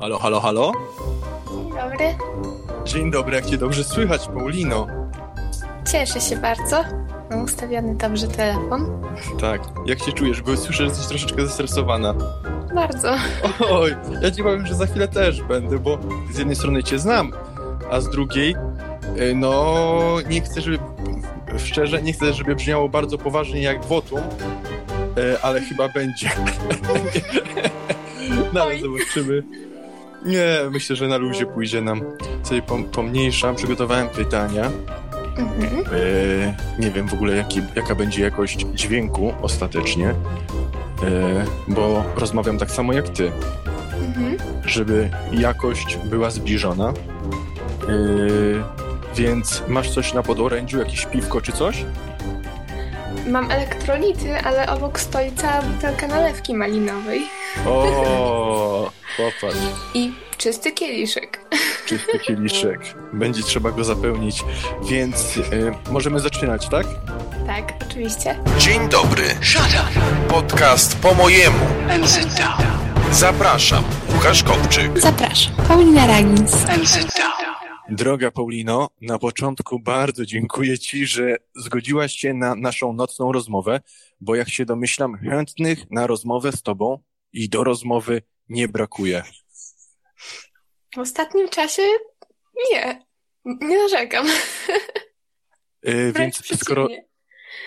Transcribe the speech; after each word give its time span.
Halo, 0.00 0.18
halo, 0.18 0.40
halo? 0.40 0.72
Dzień 1.48 1.70
dobry. 1.70 2.04
Dzień 2.84 3.10
dobry, 3.10 3.36
jak 3.36 3.46
cię 3.46 3.58
dobrze 3.58 3.84
słychać, 3.84 4.26
Paulino. 4.26 4.86
Cieszę 5.92 6.20
się 6.20 6.36
bardzo. 6.36 6.84
Mam 7.30 7.44
ustawiony 7.44 7.94
dobrze 7.94 8.28
telefon. 8.28 9.02
Tak, 9.40 9.60
jak 9.86 9.98
się 9.98 10.12
czujesz? 10.12 10.42
Bo 10.42 10.56
słyszę, 10.56 10.72
że 10.72 10.84
jesteś 10.84 11.06
troszeczkę 11.06 11.46
zestresowana. 11.46 12.14
Bardzo. 12.74 13.14
Oj, 13.70 13.96
ja 14.22 14.30
ci 14.30 14.42
powiem, 14.42 14.66
że 14.66 14.74
za 14.74 14.86
chwilę 14.86 15.08
też 15.08 15.42
będę, 15.42 15.78
bo 15.78 15.98
z 16.32 16.38
jednej 16.38 16.56
strony 16.56 16.82
cię 16.82 16.98
znam, 16.98 17.32
a 17.90 18.00
z 18.00 18.10
drugiej, 18.10 18.56
y, 19.20 19.34
no, 19.34 20.16
nie 20.30 20.40
chcę, 20.40 20.60
żeby, 20.60 20.78
szczerze, 21.58 22.02
nie 22.02 22.12
chcę, 22.12 22.32
żeby 22.32 22.54
brzmiało 22.54 22.88
bardzo 22.88 23.18
poważnie 23.18 23.62
jak 23.62 23.84
wotum, 23.84 24.20
y, 24.20 25.42
ale 25.42 25.60
chyba 25.60 25.88
będzie. 25.88 26.30
no, 28.52 28.62
ale 28.62 28.78
zobaczymy. 28.78 29.69
Nie, 30.24 30.58
myślę, 30.70 30.96
że 30.96 31.08
na 31.08 31.16
luzie 31.16 31.46
pójdzie 31.46 31.80
nam. 31.80 32.00
Sobie 32.42 32.62
pom- 32.62 32.84
pomniejszam, 32.84 33.56
przygotowałem 33.56 34.08
pytania. 34.08 34.70
Mhm. 35.36 35.84
E, 35.86 36.80
nie 36.82 36.90
wiem 36.90 37.08
w 37.08 37.14
ogóle 37.14 37.36
jaki, 37.36 37.62
jaka 37.76 37.94
będzie 37.94 38.22
jakość 38.22 38.66
dźwięku 38.74 39.32
ostatecznie, 39.42 40.08
e, 40.08 40.14
bo 41.68 42.04
rozmawiam 42.16 42.58
tak 42.58 42.70
samo 42.70 42.92
jak 42.92 43.08
ty, 43.08 43.32
Mhm. 44.08 44.36
żeby 44.64 45.10
jakość 45.32 45.98
była 46.04 46.30
zbliżona. 46.30 46.88
E, 46.88 46.92
więc 49.16 49.62
masz 49.68 49.90
coś 49.90 50.12
na 50.14 50.22
podorędziu, 50.22 50.78
jakieś 50.78 51.06
piwko 51.06 51.40
czy 51.40 51.52
coś? 51.52 51.84
Mam 53.28 53.50
elektrolity, 53.50 54.38
ale 54.44 54.68
obok 54.72 55.00
stoi 55.00 55.32
cała 55.32 55.62
butelka 55.62 56.06
nalewki 56.06 56.54
malinowej. 56.54 57.22
O, 57.66 58.90
popatrz, 59.20 59.58
I 59.94 60.12
czysty 60.36 60.72
kieliszek. 60.72 61.40
czysty 61.88 62.18
kieliszek. 62.18 62.80
Będzie 63.12 63.42
trzeba 63.42 63.70
go 63.70 63.84
zapełnić, 63.84 64.44
więc 64.88 65.36
e, 65.36 65.92
możemy 65.92 66.20
zaczynać, 66.20 66.68
tak? 66.68 66.86
Tak, 67.46 67.72
oczywiście. 67.88 68.36
Dzień 68.58 68.88
dobry. 68.88 69.24
Podcast 70.28 70.98
po 70.98 71.14
mojemu. 71.14 71.58
Zapraszam, 73.12 73.84
Łukasz 74.14 74.42
Kopczyk. 74.42 75.00
Zapraszam. 75.00 75.54
Paulina 75.68 76.06
Ragins. 76.06 76.56
Droga 77.88 78.30
Paulino, 78.30 78.88
na 79.00 79.18
początku 79.18 79.80
bardzo 79.80 80.26
dziękuję 80.26 80.78
Ci, 80.78 81.06
że 81.06 81.36
zgodziłaś 81.56 82.12
się 82.12 82.34
na 82.34 82.54
naszą 82.54 82.92
nocną 82.92 83.32
rozmowę, 83.32 83.80
bo 84.20 84.34
jak 84.34 84.48
się 84.48 84.64
domyślam, 84.64 85.18
chętnych 85.18 85.90
na 85.90 86.06
rozmowę 86.06 86.52
z 86.52 86.62
Tobą 86.62 86.98
i 87.32 87.48
do 87.48 87.64
rozmowy 87.64 88.22
nie 88.50 88.68
brakuje. 88.68 89.22
W 90.94 90.98
ostatnim 90.98 91.48
czasie 91.48 91.82
nie. 92.72 93.06
Nie 93.44 93.78
narzekam. 93.78 94.26
Yy, 95.82 96.12
Wręcz 96.12 96.48
więc, 96.48 96.60
skoro, 96.60 96.88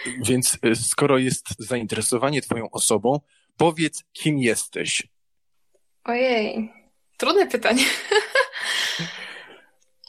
więc 0.06 0.58
yy, 0.64 0.76
skoro 0.76 1.18
jest 1.18 1.46
zainteresowanie 1.60 2.42
Twoją 2.42 2.70
osobą, 2.72 3.20
powiedz, 3.58 4.04
kim 4.14 4.38
jesteś. 4.40 5.08
Ojej, 6.04 6.74
trudne 7.18 7.48
pytanie. 7.48 7.84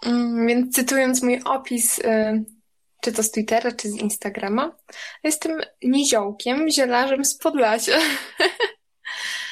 Mm, 0.07 0.47
Więc 0.47 0.75
cytując 0.77 1.23
mój 1.23 1.41
opis, 1.45 1.99
y, 1.99 2.45
czy 3.03 3.13
to 3.13 3.23
z 3.23 3.31
Twittera, 3.31 3.73
czy 3.73 3.89
z 3.89 3.97
Instagrama, 3.97 4.77
jestem 5.23 5.61
niziołkiem, 5.83 6.71
zielarzem 6.71 7.25
z 7.25 7.37
Podlasia. 7.39 7.99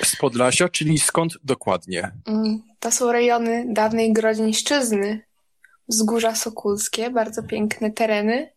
Z 0.05 0.17
Podlasia, 0.17 0.69
czyli 0.69 0.99
skąd 0.99 1.33
dokładnie? 1.45 2.11
Mm, 2.27 2.63
To 2.81 2.91
są 2.91 3.13
rejony 3.13 3.65
dawnej 3.69 4.13
Grodzieńszczyzny, 4.13 5.21
wzgórza 5.89 6.35
Sokulskie, 6.35 7.11
bardzo 7.11 7.43
piękne 7.43 7.91
tereny, 7.91 8.53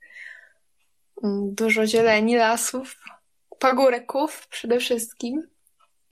Mm, 1.23 1.56
dużo 1.56 1.88
zieleni, 1.88 2.35
lasów, 2.35 2.95
pagórków 3.59 4.47
przede 4.47 4.79
wszystkim, 4.79 5.47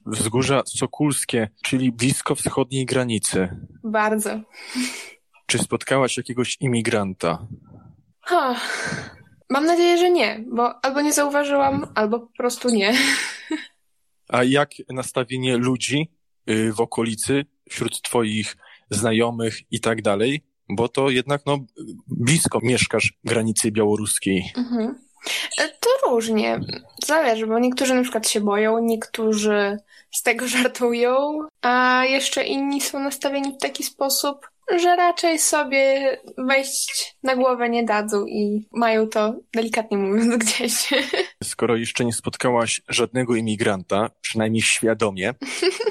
Wzgórza 0.06 0.64
Sokulskie, 0.66 1.50
czyli 1.64 1.92
blisko 1.92 2.36
wschodniej 2.36 2.86
granicy. 2.86 3.50
bardzo. 3.84 4.30
Czy 5.46 5.60
spotkałaś 5.60 6.18
jakiegoś 6.18 6.58
imigranta? 6.60 7.48
Ha. 8.22 8.56
Mam 9.50 9.66
nadzieję, 9.66 9.98
że 9.98 10.10
nie, 10.12 10.44
bo 10.52 10.86
albo 10.86 11.02
nie 11.02 11.14
zauważyłam, 11.14 11.88
albo 11.96 12.20
po 12.20 12.34
prostu 12.38 12.70
nie. 12.70 12.94
A 14.34 14.44
jak 14.44 14.70
nastawienie 14.90 15.58
ludzi 15.58 16.12
y, 16.50 16.74
w 16.74 16.82
okolicy, 16.82 17.46
wśród 17.70 18.02
twoich 18.02 18.58
znajomych 18.90 19.60
i 19.72 19.80
tak 19.80 20.02
dalej? 20.02 20.42
Bo 20.70 20.90
to 20.90 21.10
jednak 21.10 21.42
no, 21.46 21.58
blisko 22.08 22.60
mieszkasz 22.64 23.14
granicy 23.24 23.72
białoruskiej. 23.72 24.52
Mhm. 24.58 24.96
E, 25.58 25.70
To 25.70 26.10
różnie. 26.10 26.60
Zależy, 27.06 27.48
bo 27.48 27.60
niektórzy 27.60 27.96
na 27.96 28.02
przykład 28.02 28.30
się 28.30 28.42
boją, 28.42 28.80
niektórzy 28.80 29.78
z 30.12 30.24
tego 30.24 30.48
żartują, 30.58 31.40
a 31.62 32.04
jeszcze 32.06 32.44
inni 32.44 32.82
są 32.82 33.00
nastawieni 33.00 33.54
w 33.54 33.62
taki 33.62 33.84
sposób, 33.84 34.50
że 34.78 34.96
raczej 34.96 35.40
sobie 35.40 36.18
wejść 36.38 37.16
na 37.24 37.36
głowę 37.36 37.70
nie 37.70 37.84
dadzą 37.84 38.26
i 38.26 38.68
mają 38.72 39.10
to, 39.10 39.36
delikatnie 39.54 39.98
mówiąc, 39.98 40.38
gdzieś. 40.46 40.90
Skoro 41.44 41.76
jeszcze 41.76 42.06
nie 42.06 42.14
spotkałaś 42.14 42.82
żadnego 42.90 43.36
imigranta, 43.36 44.10
przynajmniej 44.22 44.62
świadomie, 44.62 45.34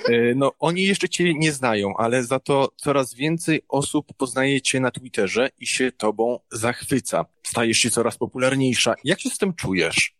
y, 0.09 0.35
no 0.37 0.53
oni 0.59 0.83
jeszcze 0.83 1.09
cię 1.09 1.35
nie 1.35 1.53
znają, 1.53 1.97
ale 1.97 2.25
za 2.25 2.41
to 2.41 2.73
coraz 2.77 3.15
więcej 3.15 3.63
osób 3.69 4.07
poznaje 4.17 4.61
cię 4.61 4.81
na 4.81 4.91
Twitterze 4.91 5.51
i 5.59 5.67
się 5.67 5.93
tobą 5.93 6.39
zachwyca. 6.53 7.25
Stajesz 7.43 7.79
się 7.79 7.91
coraz 7.91 8.17
popularniejsza. 8.17 8.95
Jak 9.05 9.21
się 9.21 9.31
z 9.31 9.39
tym 9.39 9.55
czujesz? 9.55 10.15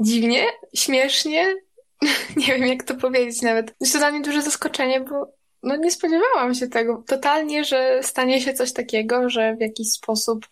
Dziwnie, 0.00 0.46
śmiesznie. 0.74 1.56
Nie 2.36 2.46
wiem, 2.46 2.66
jak 2.66 2.82
to 2.82 2.94
powiedzieć 2.94 3.42
nawet. 3.42 3.74
Jest 3.80 3.92
to 3.92 3.98
dla 3.98 4.10
mnie 4.10 4.20
duże 4.20 4.42
zaskoczenie, 4.42 5.00
bo 5.00 5.35
no 5.66 5.76
nie 5.76 5.90
spodziewałam 5.90 6.54
się 6.54 6.68
tego 6.68 7.02
totalnie, 7.06 7.64
że 7.64 8.00
stanie 8.02 8.40
się 8.40 8.54
coś 8.54 8.72
takiego, 8.72 9.30
że 9.30 9.56
w 9.56 9.60
jakiś 9.60 9.92
sposób 9.92 10.46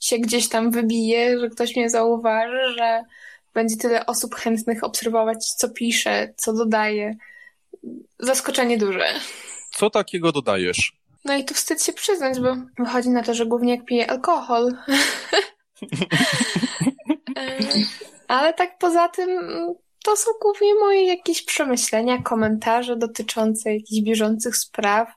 się 0.00 0.18
gdzieś 0.18 0.48
tam 0.48 0.70
wybije, 0.70 1.38
że 1.38 1.48
ktoś 1.48 1.76
mnie 1.76 1.90
zauważy, 1.90 2.74
że 2.78 3.02
będzie 3.54 3.76
tyle 3.76 4.06
osób 4.06 4.34
chętnych 4.34 4.84
obserwować, 4.84 5.46
co 5.46 5.68
piszę, 5.68 6.34
co 6.36 6.52
dodaję. 6.52 7.16
Zaskoczenie 8.18 8.78
duże. 8.78 9.06
Co 9.70 9.90
takiego 9.90 10.32
dodajesz? 10.32 10.92
No 11.24 11.36
i 11.36 11.44
tu 11.44 11.54
wstyd 11.54 11.82
się 11.82 11.92
przyznać, 11.92 12.40
bo 12.40 12.56
wychodzi 12.78 13.10
na 13.10 13.22
to, 13.22 13.34
że 13.34 13.46
głównie 13.46 13.76
jak 13.76 13.84
piję 13.84 14.10
alkohol. 14.10 14.72
E, 17.36 17.58
Ale 18.28 18.54
tak 18.54 18.78
poza 18.78 19.08
tym, 19.08 19.40
to 20.04 20.16
są 20.16 20.30
głównie 20.42 20.74
moje 20.74 21.06
jakieś 21.06 21.42
przemyślenia, 21.42 22.22
komentarze 22.22 22.96
dotyczące 22.96 23.74
jakichś 23.74 24.02
bieżących 24.02 24.56
spraw, 24.56 25.08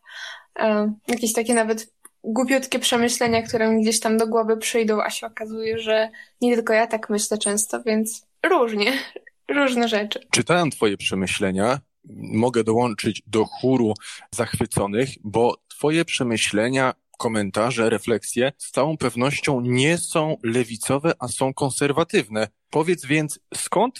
jakieś 1.07 1.33
takie 1.33 1.53
nawet 1.53 1.93
głupiutkie 2.23 2.79
przemyślenia, 2.79 3.41
które 3.41 3.69
mi 3.69 3.81
gdzieś 3.81 3.99
tam 3.99 4.17
do 4.17 4.27
głowy 4.27 4.57
przyjdą, 4.57 5.01
a 5.01 5.09
się 5.09 5.27
okazuje, 5.27 5.79
że 5.79 6.09
nie 6.41 6.55
tylko 6.55 6.73
ja 6.73 6.87
tak 6.87 7.09
myślę 7.09 7.37
często, 7.37 7.83
więc 7.83 8.25
różnie, 8.45 8.93
różne 9.59 9.87
rzeczy. 9.87 10.19
Czytałem 10.31 10.71
Twoje 10.71 10.97
przemyślenia. 10.97 11.79
Mogę 12.33 12.63
dołączyć 12.63 13.23
do 13.27 13.45
chóru 13.45 13.93
zachwyconych, 14.31 15.09
bo 15.23 15.57
Twoje 15.67 16.05
przemyślenia, 16.05 16.93
komentarze, 17.17 17.89
refleksje 17.89 18.51
z 18.57 18.71
całą 18.71 18.97
pewnością 18.97 19.61
nie 19.61 19.97
są 19.97 20.37
lewicowe, 20.43 21.13
a 21.19 21.27
są 21.27 21.53
konserwatywne. 21.53 22.47
Powiedz 22.69 23.05
więc, 23.05 23.39
skąd 23.55 23.99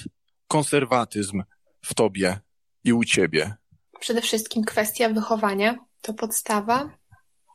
konserwatyzm 0.54 1.44
w 1.82 1.94
Tobie 1.94 2.40
i 2.84 2.94
u 2.94 3.04
Ciebie? 3.04 3.54
Przede 4.00 4.22
wszystkim 4.22 4.64
kwestia 4.64 5.10
wychowania 5.10 5.76
to 6.02 6.14
podstawa. 6.14 6.90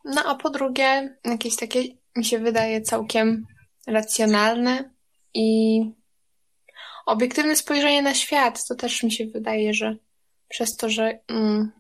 No 0.05 0.25
a 0.25 0.35
po 0.35 0.51
drugie, 0.51 1.17
jakieś 1.25 1.57
takie 1.57 1.83
mi 2.17 2.25
się 2.25 2.39
wydaje 2.39 2.83
całkiem 2.83 3.47
racjonalne 3.87 4.91
i 5.35 5.81
obiektywne 7.07 7.57
spojrzenie 7.57 8.03
na 8.03 8.15
świat. 8.15 8.67
To 8.67 8.75
też 8.75 9.03
mi 9.03 9.13
się 9.13 9.27
wydaje, 9.27 9.75
że 9.75 9.97
przez 10.49 10.77
to, 10.77 10.91
że 10.91 11.19
mm, 11.29 11.73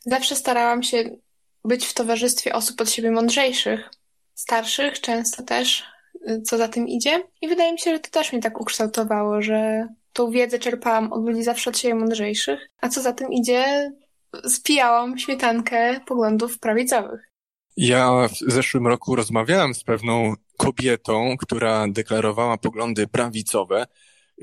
zawsze 0.00 0.36
starałam 0.36 0.82
się 0.82 1.16
być 1.64 1.86
w 1.86 1.94
towarzystwie 1.94 2.54
osób 2.54 2.80
od 2.80 2.90
siebie 2.90 3.10
mądrzejszych, 3.10 3.90
starszych 4.34 5.00
często 5.00 5.42
też, 5.42 5.84
y, 6.28 6.42
co 6.42 6.58
za 6.58 6.68
tym 6.68 6.88
idzie. 6.88 7.22
I 7.40 7.48
wydaje 7.48 7.72
mi 7.72 7.78
się, 7.78 7.90
że 7.90 8.00
to 8.00 8.10
też 8.10 8.32
mnie 8.32 8.42
tak 8.42 8.60
ukształtowało, 8.60 9.42
że 9.42 9.88
tą 10.12 10.30
wiedzę 10.30 10.58
czerpałam 10.58 11.12
od 11.12 11.26
ludzi 11.26 11.42
zawsze 11.42 11.70
od 11.70 11.78
siebie 11.78 11.94
mądrzejszych, 11.94 12.60
a 12.80 12.88
co 12.88 13.02
za 13.02 13.12
tym 13.12 13.32
idzie, 13.32 13.92
spijałam 14.48 15.18
śmietankę 15.18 16.00
poglądów 16.06 16.58
prawicowych. 16.58 17.32
Ja 17.76 18.28
w 18.28 18.52
zeszłym 18.52 18.86
roku 18.86 19.16
rozmawiałem 19.16 19.74
z 19.74 19.84
pewną 19.84 20.34
kobietą, 20.56 21.36
która 21.38 21.86
deklarowała 21.88 22.58
poglądy 22.58 23.06
prawicowe. 23.06 23.86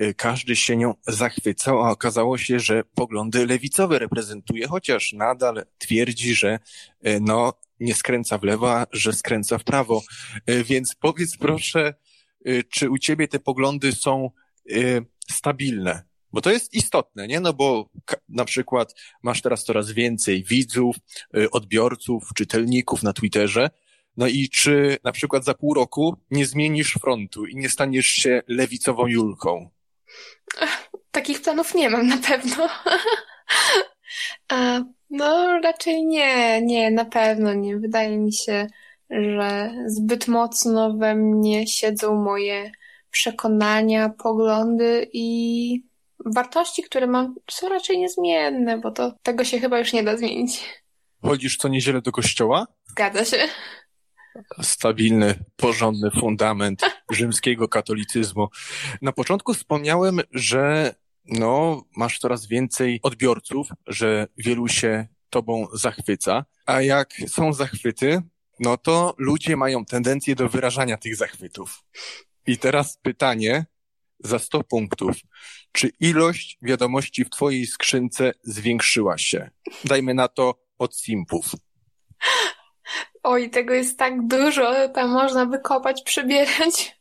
y, 0.01 0.13
każdy 0.13 0.55
się 0.55 0.77
nią 0.77 0.93
zachwycał, 1.07 1.85
a 1.85 1.91
okazało 1.91 2.37
się, 2.37 2.59
że 2.59 2.83
poglądy 2.83 3.47
lewicowe 3.47 3.99
reprezentuje, 3.99 4.67
chociaż 4.67 5.13
nadal 5.13 5.65
twierdzi, 5.77 6.35
że 6.35 6.59
y, 7.07 7.19
no, 7.21 7.53
nie 7.79 7.95
skręca 7.95 8.37
w 8.37 8.43
lewo, 8.43 8.75
że 8.91 9.13
skręca 9.13 9.57
w 9.57 9.63
prawo. 9.63 10.01
Y, 10.49 10.63
więc 10.63 10.95
powiedz 10.95 11.37
proszę, 11.37 11.93
czy 12.69 12.89
u 12.89 12.97
ciebie 12.97 13.27
te 13.27 13.39
poglądy 13.39 13.91
są 13.91 14.31
stabilne? 15.31 16.03
Bo 16.33 16.41
to 16.41 16.51
jest 16.51 16.73
istotne, 16.73 17.27
nie? 17.27 17.39
No 17.39 17.53
bo 17.53 17.89
na 18.29 18.45
przykład 18.45 18.93
masz 19.23 19.41
teraz 19.41 19.63
coraz 19.63 19.91
więcej 19.91 20.43
widzów, 20.43 20.95
odbiorców, 21.51 22.29
czytelników 22.35 23.03
na 23.03 23.13
Twitterze, 23.13 23.69
no 24.17 24.27
i 24.27 24.49
czy 24.49 24.97
na 25.03 25.11
przykład 25.11 25.45
za 25.45 25.53
pół 25.53 25.73
roku 25.73 26.15
nie 26.31 26.45
zmienisz 26.45 26.93
frontu 26.93 27.45
i 27.45 27.55
nie 27.55 27.69
staniesz 27.69 28.07
się 28.07 28.41
lewicową 28.47 29.07
Julką? 29.07 29.69
Takich 31.11 31.41
planów 31.41 31.75
nie 31.75 31.89
mam 31.89 32.07
na 32.07 32.17
pewno. 32.17 32.69
no 35.09 35.59
raczej 35.63 36.05
nie, 36.05 36.61
nie, 36.61 36.91
na 36.91 37.05
pewno 37.05 37.53
nie. 37.53 37.77
Wydaje 37.77 38.17
mi 38.17 38.33
się, 38.33 38.67
że 39.09 39.73
zbyt 39.85 40.27
mocno 40.27 40.93
we 40.93 41.15
mnie 41.15 41.67
siedzą 41.67 42.15
moje 42.15 42.71
przekonania, 43.11 44.09
poglądy 44.09 45.09
i 45.13 45.89
wartości, 46.25 46.83
które 46.83 47.07
mam, 47.07 47.35
są 47.51 47.69
raczej 47.69 47.97
niezmienne, 47.97 48.77
bo 48.77 48.91
to 48.91 49.13
tego 49.23 49.43
się 49.43 49.59
chyba 49.59 49.79
już 49.79 49.93
nie 49.93 50.03
da 50.03 50.17
zmienić. 50.17 50.65
Chodzisz 51.21 51.57
co 51.57 51.67
niedzielę 51.67 52.01
do 52.01 52.11
kościoła? 52.11 52.67
Zgadza 52.85 53.25
się 53.25 53.37
stabilny, 54.61 55.43
porządny 55.55 56.11
fundament 56.19 56.81
rzymskiego 57.11 57.67
katolicyzmu. 57.67 58.47
Na 59.01 59.11
początku 59.11 59.53
wspomniałem, 59.53 60.19
że 60.31 60.95
no, 61.25 61.83
masz 61.95 62.19
coraz 62.19 62.47
więcej 62.47 62.99
odbiorców, 63.03 63.67
że 63.87 64.27
wielu 64.37 64.67
się 64.67 65.07
tobą 65.29 65.67
zachwyca, 65.73 66.45
a 66.65 66.81
jak 66.81 67.13
są 67.27 67.53
zachwyty, 67.53 68.21
no 68.59 68.77
to 68.77 69.15
ludzie 69.17 69.57
mają 69.57 69.85
tendencję 69.85 70.35
do 70.35 70.49
wyrażania 70.49 70.97
tych 70.97 71.15
zachwytów. 71.15 71.83
I 72.49 72.57
teraz 72.57 72.97
pytanie 72.97 73.65
za 74.19 74.39
100 74.39 74.63
punktów. 74.63 75.15
Czy 75.71 75.89
ilość 75.99 76.57
wiadomości 76.61 77.25
w 77.25 77.29
twojej 77.29 77.67
skrzynce 77.67 78.31
zwiększyła 78.43 79.17
się? 79.17 79.49
Dajmy 79.83 80.13
na 80.13 80.27
to 80.27 80.55
od 80.79 80.95
simpów. 80.95 81.45
Oj, 83.23 83.49
tego 83.49 83.73
jest 83.73 83.99
tak 83.99 84.27
dużo, 84.27 84.89
tam 84.89 85.09
można 85.09 85.45
wykopać, 85.45 86.01
przebierać. 86.03 86.99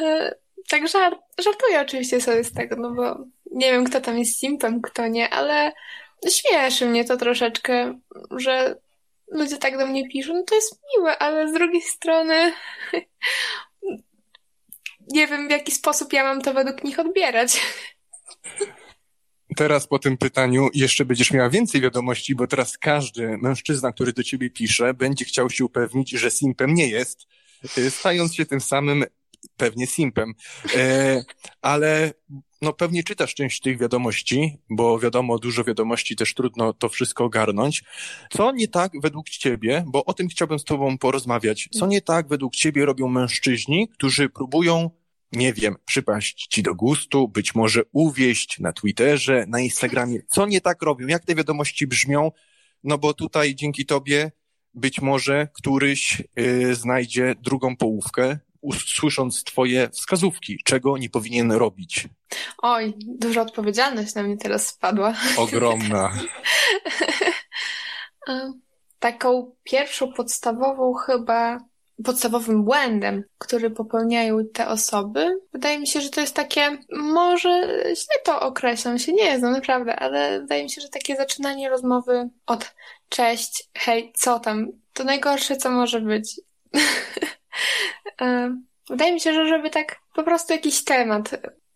E, 0.00 0.34
tak 0.68 0.88
żart, 0.88 1.18
żartuję 1.38 1.80
oczywiście 1.80 2.20
sobie 2.20 2.44
z 2.44 2.52
tego, 2.52 2.76
no 2.76 2.90
bo 2.90 3.24
nie 3.52 3.72
wiem, 3.72 3.84
kto 3.84 4.00
tam 4.00 4.18
jest 4.18 4.38
simpem, 4.38 4.82
kto 4.82 5.08
nie, 5.08 5.30
ale 5.30 5.72
śmieszy 6.30 6.86
mnie 6.86 7.04
to 7.04 7.16
troszeczkę, 7.16 8.00
że 8.30 8.76
ludzie 9.28 9.56
tak 9.56 9.78
do 9.78 9.86
mnie 9.86 10.08
piszą. 10.08 10.34
No 10.34 10.42
to 10.42 10.54
jest 10.54 10.80
miłe, 10.96 11.18
ale 11.18 11.48
z 11.48 11.52
drugiej 11.52 11.82
strony 11.82 12.52
nie 15.08 15.26
wiem, 15.26 15.48
w 15.48 15.50
jaki 15.50 15.72
sposób 15.72 16.12
ja 16.12 16.24
mam 16.24 16.42
to 16.42 16.54
według 16.54 16.84
nich 16.84 16.98
odbierać. 16.98 17.60
Teraz 19.56 19.86
po 19.86 19.98
tym 19.98 20.18
pytaniu 20.18 20.68
jeszcze 20.74 21.04
będziesz 21.04 21.30
miała 21.30 21.50
więcej 21.50 21.80
wiadomości, 21.80 22.34
bo 22.34 22.46
teraz 22.46 22.78
każdy 22.78 23.38
mężczyzna, 23.38 23.92
który 23.92 24.12
do 24.12 24.22
ciebie 24.22 24.50
pisze, 24.50 24.94
będzie 24.94 25.24
chciał 25.24 25.50
się 25.50 25.64
upewnić, 25.64 26.10
że 26.10 26.30
simpem 26.30 26.74
nie 26.74 26.88
jest, 26.88 27.26
y, 27.78 27.90
stając 27.90 28.34
się 28.34 28.46
tym 28.46 28.60
samym 28.60 29.04
pewnie 29.56 29.86
simpem. 29.86 30.34
E, 30.76 31.22
ale 31.62 32.12
no 32.62 32.72
pewnie 32.72 33.04
czytasz 33.04 33.34
część 33.34 33.60
tych 33.60 33.78
wiadomości, 33.78 34.58
bo 34.70 34.98
wiadomo, 34.98 35.38
dużo 35.38 35.64
wiadomości 35.64 36.16
też 36.16 36.34
trudno 36.34 36.72
to 36.72 36.88
wszystko 36.88 37.24
ogarnąć. 37.24 37.84
Co 38.30 38.52
nie 38.52 38.68
tak 38.68 38.92
według 39.02 39.28
ciebie, 39.28 39.84
bo 39.86 40.04
o 40.04 40.14
tym 40.14 40.28
chciałbym 40.28 40.58
z 40.58 40.64
tobą 40.64 40.98
porozmawiać, 40.98 41.68
co 41.72 41.86
nie 41.86 42.00
tak 42.00 42.28
według 42.28 42.54
ciebie 42.54 42.84
robią 42.84 43.08
mężczyźni, 43.08 43.88
którzy 43.88 44.28
próbują 44.28 44.90
nie 45.32 45.52
wiem, 45.52 45.76
przypaść 45.84 46.46
ci 46.46 46.62
do 46.62 46.74
gustu, 46.74 47.28
być 47.28 47.54
może 47.54 47.82
uwieść 47.92 48.58
na 48.60 48.72
Twitterze, 48.72 49.44
na 49.48 49.60
Instagramie. 49.60 50.18
Co 50.28 50.46
nie 50.46 50.60
tak 50.60 50.82
robią? 50.82 51.06
Jak 51.06 51.24
te 51.24 51.34
wiadomości 51.34 51.86
brzmią? 51.86 52.30
No 52.84 52.98
bo 52.98 53.14
tutaj 53.14 53.54
dzięki 53.54 53.86
tobie 53.86 54.32
być 54.74 55.00
może 55.00 55.48
któryś 55.54 56.22
yy, 56.36 56.74
znajdzie 56.74 57.34
drugą 57.42 57.76
połówkę, 57.76 58.38
słysząc 58.72 59.44
twoje 59.44 59.88
wskazówki, 59.90 60.58
czego 60.64 60.98
nie 60.98 61.10
powinien 61.10 61.52
robić. 61.52 62.08
Oj, 62.58 62.94
duża 62.98 63.42
odpowiedzialność 63.42 64.14
na 64.14 64.22
mnie 64.22 64.36
teraz 64.36 64.66
spadła. 64.66 65.14
Ogromna. 65.36 66.12
Taką 68.98 69.52
pierwszą 69.64 70.12
podstawową 70.12 70.94
chyba 70.94 71.58
podstawowym 72.04 72.64
błędem, 72.64 73.24
który 73.38 73.70
popełniają 73.70 74.38
te 74.52 74.68
osoby. 74.68 75.40
Wydaje 75.52 75.78
mi 75.78 75.86
się, 75.86 76.00
że 76.00 76.10
to 76.10 76.20
jest 76.20 76.34
takie, 76.34 76.78
może 76.92 77.62
źle 77.84 78.22
to 78.24 78.40
określam, 78.40 78.98
się 78.98 79.12
nie 79.12 79.38
znam 79.38 79.52
naprawdę, 79.52 79.96
ale 79.96 80.40
wydaje 80.40 80.62
mi 80.62 80.70
się, 80.70 80.80
że 80.80 80.88
takie 80.88 81.16
zaczynanie 81.16 81.68
rozmowy 81.68 82.28
od 82.46 82.74
cześć, 83.08 83.68
hej, 83.74 84.12
co 84.16 84.40
tam, 84.40 84.68
to 84.92 85.04
najgorsze, 85.04 85.56
co 85.56 85.70
może 85.70 86.00
być. 86.00 86.40
E, 88.20 88.56
wydaje 88.90 89.12
mi 89.12 89.20
się, 89.20 89.34
że 89.34 89.48
żeby 89.48 89.70
tak 89.70 89.96
po 90.14 90.22
prostu 90.22 90.52
jakiś 90.52 90.84
temat 90.84 91.30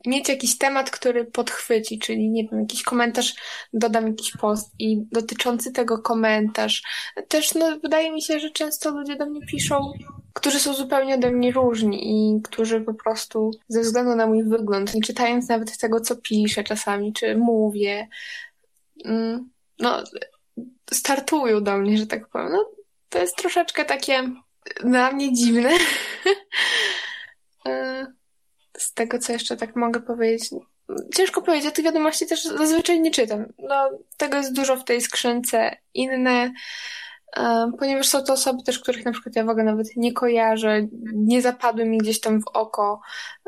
mieć 0.06 0.28
jakiś 0.28 0.58
temat, 0.58 0.90
który 0.90 1.24
podchwyci, 1.24 1.98
czyli 1.98 2.30
nie 2.30 2.48
wiem, 2.48 2.60
jakiś 2.60 2.82
komentarz, 2.82 3.34
dodam 3.72 4.06
jakiś 4.06 4.32
post 4.32 4.72
i 4.78 5.02
dotyczący 5.12 5.72
tego 5.72 5.98
komentarz. 5.98 6.82
Też 7.28 7.54
no, 7.54 7.78
wydaje 7.82 8.12
mi 8.12 8.22
się, 8.22 8.40
że 8.40 8.50
często 8.50 8.90
ludzie 8.90 9.16
do 9.16 9.26
mnie 9.26 9.40
piszą, 9.46 9.92
którzy 10.32 10.58
są 10.58 10.74
zupełnie 10.74 11.14
ode 11.14 11.30
mnie 11.30 11.52
różni 11.52 11.98
i 12.10 12.42
którzy 12.42 12.80
po 12.80 12.94
prostu 12.94 13.50
ze 13.68 13.80
względu 13.80 14.16
na 14.16 14.26
mój 14.26 14.44
wygląd, 14.44 14.94
nie 14.94 15.02
czytając 15.02 15.48
nawet 15.48 15.78
tego, 15.78 16.00
co 16.00 16.16
piszę 16.16 16.64
czasami, 16.64 17.12
czy 17.12 17.36
mówię, 17.36 18.08
mm, 19.04 19.50
no, 19.78 20.04
startują 20.92 21.64
do 21.64 21.78
mnie, 21.78 21.98
że 21.98 22.06
tak 22.06 22.28
powiem. 22.28 22.52
No, 22.52 22.70
to 23.08 23.18
jest 23.18 23.36
troszeczkę 23.36 23.84
takie 23.84 24.30
dla 24.80 25.12
mnie 25.12 25.32
dziwne. 25.32 25.70
E, 27.66 28.06
z 28.78 28.94
tego, 28.94 29.18
co 29.18 29.32
jeszcze 29.32 29.56
tak 29.56 29.76
mogę 29.76 30.00
powiedzieć, 30.00 30.50
ciężko 31.14 31.42
powiedzieć, 31.42 31.64
ja 31.64 31.70
tych 31.70 31.84
wiadomości 31.84 32.26
też 32.26 32.44
zazwyczaj 32.44 33.00
nie 33.00 33.10
czytam. 33.10 33.52
No, 33.58 33.90
tego 34.16 34.36
jest 34.36 34.52
dużo 34.52 34.76
w 34.76 34.84
tej 34.84 35.00
skrzynce. 35.00 35.76
Inne, 35.94 36.52
e, 37.36 37.72
ponieważ 37.78 38.08
są 38.08 38.24
to 38.24 38.32
osoby 38.32 38.62
też, 38.62 38.78
których 38.78 39.04
na 39.04 39.12
przykład 39.12 39.36
ja 39.36 39.44
w 39.44 39.48
ogóle 39.48 39.64
nawet 39.64 39.96
nie 39.96 40.12
kojarzę, 40.12 40.86
nie 41.14 41.42
zapadły 41.42 41.84
mi 41.84 41.98
gdzieś 41.98 42.20
tam 42.20 42.40
w 42.40 42.48
oko. 42.48 43.00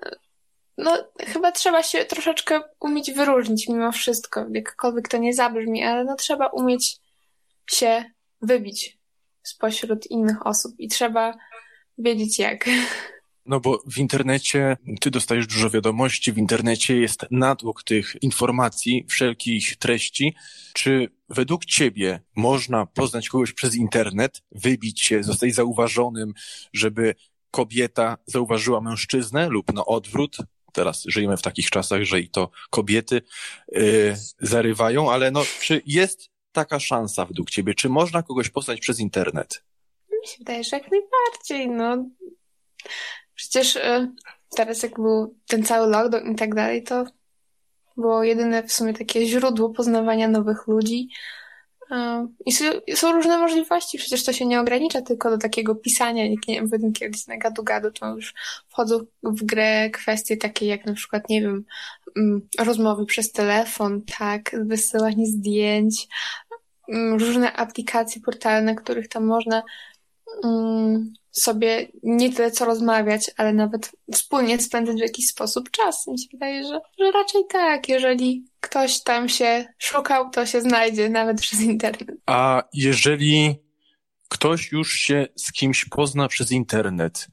E, 0.06 0.10
no, 0.78 1.04
chyba 1.18 1.52
trzeba 1.52 1.82
się 1.82 2.04
troszeczkę 2.04 2.60
umieć 2.80 3.12
wyróżnić 3.12 3.68
mimo 3.68 3.92
wszystko, 3.92 4.46
jakkolwiek 4.52 5.08
to 5.08 5.16
nie 5.16 5.34
zabrzmi, 5.34 5.84
ale 5.84 6.04
no 6.04 6.16
trzeba 6.16 6.46
umieć 6.46 7.00
się 7.70 8.04
wybić 8.42 9.01
spośród 9.42 10.06
innych 10.10 10.46
osób 10.46 10.72
i 10.78 10.88
trzeba 10.88 11.34
wiedzieć 11.98 12.38
jak. 12.38 12.68
No 13.46 13.60
bo 13.60 13.82
w 13.86 13.98
internecie 13.98 14.76
ty 15.00 15.10
dostajesz 15.10 15.46
dużo 15.46 15.70
wiadomości, 15.70 16.32
w 16.32 16.38
internecie 16.38 16.96
jest 16.96 17.26
natłok 17.30 17.82
tych 17.82 18.22
informacji, 18.22 19.06
wszelkich 19.08 19.76
treści. 19.76 20.34
Czy 20.72 21.08
według 21.28 21.64
ciebie 21.64 22.20
można 22.36 22.86
poznać 22.86 23.28
kogoś 23.28 23.52
przez 23.52 23.74
internet, 23.74 24.42
wybić 24.52 25.00
się, 25.00 25.22
zostać 25.22 25.54
zauważonym, 25.54 26.32
żeby 26.72 27.14
kobieta 27.50 28.18
zauważyła 28.26 28.80
mężczyznę 28.80 29.48
lub 29.48 29.72
na 29.72 29.84
odwrót? 29.84 30.36
Teraz 30.72 31.04
żyjemy 31.08 31.36
w 31.36 31.42
takich 31.42 31.70
czasach, 31.70 32.02
że 32.02 32.20
i 32.20 32.28
to 32.28 32.50
kobiety 32.70 33.22
yy, 33.72 34.16
zarywają, 34.40 35.10
ale 35.10 35.30
no, 35.30 35.44
czy 35.60 35.82
jest 35.86 36.31
taka 36.52 36.80
szansa 36.80 37.24
według 37.24 37.50
ciebie? 37.50 37.74
Czy 37.74 37.88
można 37.88 38.22
kogoś 38.22 38.50
poznać 38.50 38.80
przez 38.80 39.00
internet? 39.00 39.62
Mi 40.22 40.28
się 40.28 40.38
wydaje, 40.38 40.64
że 40.64 40.76
jak 40.76 40.90
najbardziej. 40.90 41.70
No, 41.70 42.04
Przecież 43.34 43.76
e, 43.76 44.12
teraz 44.56 44.82
jak 44.82 44.94
był 44.94 45.34
ten 45.46 45.62
cały 45.62 45.86
lockdown 45.86 46.32
i 46.32 46.36
tak 46.36 46.54
dalej, 46.54 46.82
to 46.82 47.04
było 47.96 48.24
jedyne 48.24 48.62
w 48.62 48.72
sumie 48.72 48.94
takie 48.94 49.26
źródło 49.26 49.70
poznawania 49.70 50.28
nowych 50.28 50.66
ludzi. 50.66 51.08
E, 51.90 52.28
I 52.46 52.52
są 52.96 53.12
różne 53.12 53.38
możliwości, 53.38 53.98
przecież 53.98 54.24
to 54.24 54.32
się 54.32 54.46
nie 54.46 54.60
ogranicza 54.60 55.02
tylko 55.02 55.30
do 55.30 55.38
takiego 55.38 55.74
pisania, 55.74 56.26
jak 56.26 56.48
nie 56.48 56.62
wiem, 56.62 56.92
kiedyś 56.92 57.26
na 57.26 57.38
gadu-gadu, 57.38 57.90
to 57.90 58.14
już 58.14 58.34
wchodzą 58.68 59.00
w 59.22 59.44
grę 59.44 59.90
kwestie 59.90 60.36
takie 60.36 60.66
jak 60.66 60.86
na 60.86 60.94
przykład, 60.94 61.28
nie 61.28 61.40
wiem, 61.40 61.64
mm, 62.16 62.48
rozmowy 62.58 63.06
przez 63.06 63.32
telefon, 63.32 64.02
tak, 64.18 64.56
wysyłanie 64.64 65.26
zdjęć, 65.26 66.08
różne 67.18 67.52
aplikacje, 67.52 68.22
portale, 68.22 68.62
na 68.62 68.74
których 68.74 69.08
tam 69.08 69.26
można 69.26 69.62
mm, 70.44 71.12
sobie 71.30 71.88
nie 72.02 72.32
tyle 72.32 72.50
co 72.50 72.64
rozmawiać, 72.64 73.30
ale 73.36 73.52
nawet 73.52 73.92
wspólnie 74.12 74.58
spędzać 74.58 74.96
w 74.96 75.02
jakiś 75.02 75.26
sposób 75.26 75.70
czas. 75.70 76.06
Mi 76.06 76.18
się 76.18 76.28
wydaje, 76.32 76.64
że, 76.64 76.80
że 76.98 77.12
raczej 77.12 77.42
tak. 77.48 77.88
Jeżeli 77.88 78.44
ktoś 78.60 79.02
tam 79.02 79.28
się 79.28 79.66
szukał, 79.78 80.30
to 80.30 80.46
się 80.46 80.60
znajdzie 80.60 81.08
nawet 81.08 81.40
przez 81.40 81.60
internet. 81.60 82.16
A 82.26 82.62
jeżeli 82.72 83.56
ktoś 84.28 84.72
już 84.72 84.92
się 84.92 85.26
z 85.36 85.52
kimś 85.52 85.84
pozna 85.84 86.28
przez 86.28 86.52
internet, 86.52 87.28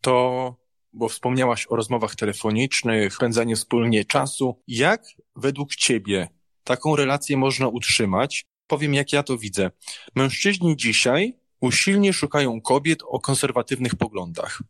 to, 0.00 0.56
bo 0.92 1.08
wspomniałaś 1.08 1.66
o 1.70 1.76
rozmowach 1.76 2.14
telefonicznych, 2.14 3.14
spędzaniu 3.14 3.56
wspólnie 3.56 4.04
czasu, 4.04 4.62
jak 4.68 5.02
według 5.36 5.74
ciebie 5.74 6.28
taką 6.64 6.96
relację 6.96 7.36
można 7.36 7.68
utrzymać? 7.68 8.44
Powiem, 8.66 8.94
jak 8.94 9.12
ja 9.12 9.22
to 9.22 9.38
widzę. 9.38 9.70
Mężczyźni 10.14 10.76
dzisiaj 10.76 11.36
usilnie 11.60 12.12
szukają 12.12 12.60
kobiet 12.60 12.98
o 13.08 13.20
konserwatywnych 13.20 13.94
poglądach. 13.94 14.62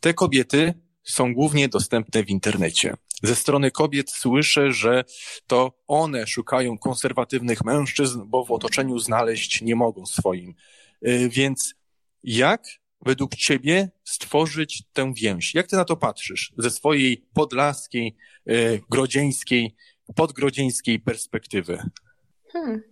Te 0.00 0.14
kobiety 0.14 0.74
są 1.02 1.34
głównie 1.34 1.68
dostępne 1.68 2.24
w 2.24 2.30
internecie. 2.30 2.94
Ze 3.22 3.36
strony 3.36 3.70
kobiet 3.70 4.10
słyszę, 4.10 4.72
że 4.72 5.04
to 5.46 5.72
one 5.86 6.26
szukają 6.26 6.78
konserwatywnych 6.78 7.64
mężczyzn, 7.64 8.22
bo 8.26 8.44
w 8.44 8.50
otoczeniu 8.50 8.98
znaleźć 8.98 9.62
nie 9.62 9.76
mogą 9.76 10.06
swoim. 10.06 10.54
Y, 11.06 11.28
więc 11.28 11.74
jak 12.22 12.64
według 13.00 13.36
ciebie 13.36 13.90
stworzyć 14.04 14.82
tę 14.92 15.12
więź? 15.16 15.54
Jak 15.54 15.66
ty 15.66 15.76
na 15.76 15.84
to 15.84 15.96
patrzysz 15.96 16.52
ze 16.58 16.70
swojej 16.70 17.24
podlaskiej, 17.34 18.16
y, 18.50 18.80
grodzieńskiej, 18.90 19.76
podgrodzieńskiej 20.16 21.00
perspektywy? 21.00 21.82
Hmm. 22.52 22.89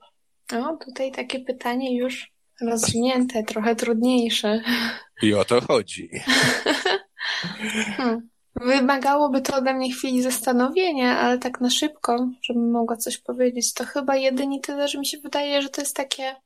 O, 0.53 0.77
tutaj 0.77 1.13
takie 1.13 1.41
pytanie 1.41 1.97
już 1.97 2.33
rozwinięte, 2.61 3.43
trochę 3.43 3.77
trudniejsze. 3.77 4.63
I 5.23 5.35
o 5.35 5.45
to 5.45 5.61
chodzi. 5.61 6.11
Hmm. 7.97 8.29
Wymagałoby 8.61 9.41
to 9.41 9.57
ode 9.57 9.75
mnie 9.75 9.93
chwili 9.93 10.23
zastanowienia, 10.23 11.19
ale 11.19 11.39
tak 11.39 11.61
na 11.61 11.71
szybko, 11.71 12.29
żebym 12.43 12.71
mogła 12.71 12.97
coś 12.97 13.19
powiedzieć, 13.19 13.75
to 13.75 13.85
chyba 13.85 14.17
jedynie 14.17 14.61
tyle, 14.61 14.89
że 14.89 14.99
mi 14.99 15.07
się 15.07 15.19
wydaje, 15.19 15.63
że 15.63 15.69
to 15.69 15.81
jest 15.81 15.97
takie 15.97 16.37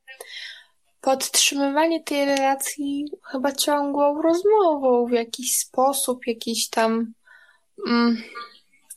podtrzymywanie 1.01 2.03
tej 2.03 2.25
relacji 2.25 3.05
chyba 3.31 3.51
ciągłą 3.51 4.21
rozmową 4.21 5.05
w 5.05 5.11
jakiś 5.11 5.57
sposób, 5.57 6.27
jakiś 6.27 6.69
tam 6.69 7.13
mm, 7.87 8.23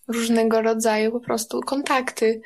różnego 0.09 0.63
rodzaju 0.63 1.13
po 1.13 1.21
prostu 1.21 1.61
kontakty. 1.61 2.41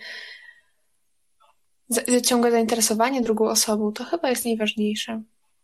Z, 1.90 2.26
ciągłe 2.26 2.50
zainteresowanie 2.50 3.20
drugą 3.20 3.48
osobą 3.48 3.92
to 3.92 4.04
chyba 4.04 4.30
jest 4.30 4.44
najważniejsze. 4.44 5.22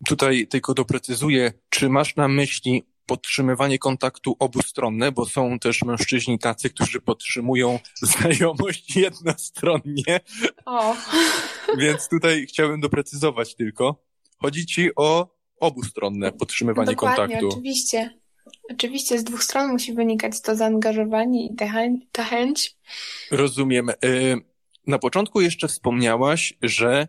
Tutaj 0.08 0.46
tylko 0.46 0.74
doprecyzuję, 0.74 1.52
czy 1.70 1.88
masz 1.88 2.16
na 2.16 2.28
myśli 2.28 2.84
podtrzymywanie 3.06 3.78
kontaktu 3.78 4.36
obustronne, 4.38 5.12
bo 5.12 5.26
są 5.26 5.58
też 5.58 5.82
mężczyźni 5.82 6.38
tacy, 6.38 6.70
którzy 6.70 7.00
podtrzymują 7.00 7.78
znajomość 8.02 8.96
jednostronnie. 8.96 10.20
O. 10.66 10.96
Więc 11.78 12.08
tutaj 12.08 12.46
chciałbym 12.46 12.80
doprecyzować 12.80 13.54
tylko. 13.54 14.02
Chodzi 14.38 14.66
ci 14.66 14.90
o 14.96 15.36
obustronne 15.60 16.32
podtrzymywanie 16.32 16.90
Dokładnie, 16.90 17.24
kontaktu. 17.24 17.48
oczywiście. 17.48 18.18
Oczywiście 18.70 19.18
z 19.18 19.24
dwóch 19.24 19.44
stron 19.44 19.72
musi 19.72 19.94
wynikać 19.94 20.40
to 20.40 20.56
zaangażowanie 20.56 21.46
i 21.46 21.56
ta 22.12 22.24
chęć. 22.24 22.76
Rozumiem. 23.30 23.90
Y, 24.04 24.40
na 24.86 24.98
początku 24.98 25.40
jeszcze 25.40 25.68
wspomniałaś, 25.68 26.54
że 26.62 27.08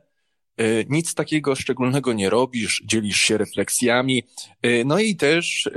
y, 0.61 0.85
nic 0.89 1.13
takiego 1.13 1.55
szczególnego 1.55 2.13
nie 2.13 2.29
robisz, 2.29 2.81
dzielisz 2.85 3.21
się 3.21 3.37
refleksjami, 3.37 4.23
y, 4.65 4.83
no 4.85 4.99
i 4.99 5.15
też 5.15 5.69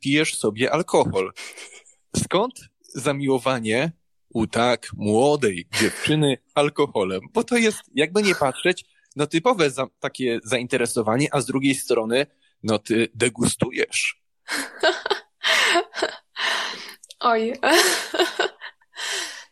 pijesz 0.00 0.38
sobie 0.38 0.72
alkohol. 0.72 1.32
Skąd 2.16 2.54
zamiłowanie 2.94 3.92
u 4.28 4.46
tak 4.46 4.88
młodej 4.96 5.66
dziewczyny 5.80 6.38
alkoholem? 6.54 7.20
Bo 7.32 7.44
to 7.44 7.56
jest, 7.56 7.78
jakby 7.94 8.22
nie 8.22 8.34
patrzeć, 8.34 8.84
no 9.16 9.26
typowe 9.26 9.70
za, 9.70 9.86
takie 10.00 10.40
zainteresowanie, 10.44 11.28
a 11.32 11.40
z 11.40 11.46
drugiej 11.46 11.74
strony, 11.74 12.26
no 12.62 12.78
ty 12.78 13.08
degustujesz. 13.14 14.20
Oj. 17.20 17.52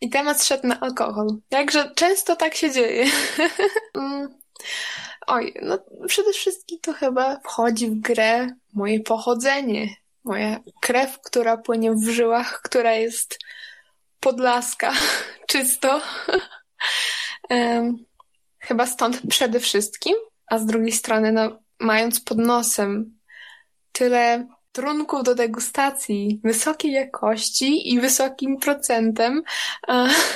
I 0.01 0.09
temat 0.09 0.43
szedł 0.43 0.67
na 0.67 0.79
alkohol. 0.79 1.27
Jakże 1.51 1.91
często 1.95 2.35
tak 2.35 2.55
się 2.55 2.71
dzieje. 2.71 3.05
Mm. 3.97 4.37
Oj, 5.27 5.53
no 5.61 5.79
przede 6.07 6.33
wszystkim 6.33 6.79
to 6.81 6.93
chyba 6.93 7.39
wchodzi 7.39 7.87
w 7.87 8.01
grę 8.01 8.47
moje 8.73 8.99
pochodzenie. 8.99 9.87
Moja 10.23 10.59
krew, 10.81 11.19
która 11.21 11.57
płynie 11.57 11.91
w 11.91 12.09
żyłach, 12.09 12.61
która 12.61 12.93
jest 12.93 13.39
podlaska, 14.19 14.93
czysto. 15.51 16.01
um, 17.49 18.05
chyba 18.59 18.85
stąd 18.85 19.21
przede 19.29 19.59
wszystkim, 19.59 20.15
a 20.47 20.59
z 20.59 20.65
drugiej 20.65 20.91
strony, 20.91 21.31
no, 21.31 21.59
mając 21.79 22.21
pod 22.21 22.37
nosem 22.37 23.19
tyle 23.91 24.47
trunków 24.77 25.23
do 25.23 25.35
degustacji 25.35 26.41
wysokiej 26.43 26.91
jakości 26.91 27.93
i 27.93 27.99
wysokim 27.99 28.57
procentem, 28.57 29.43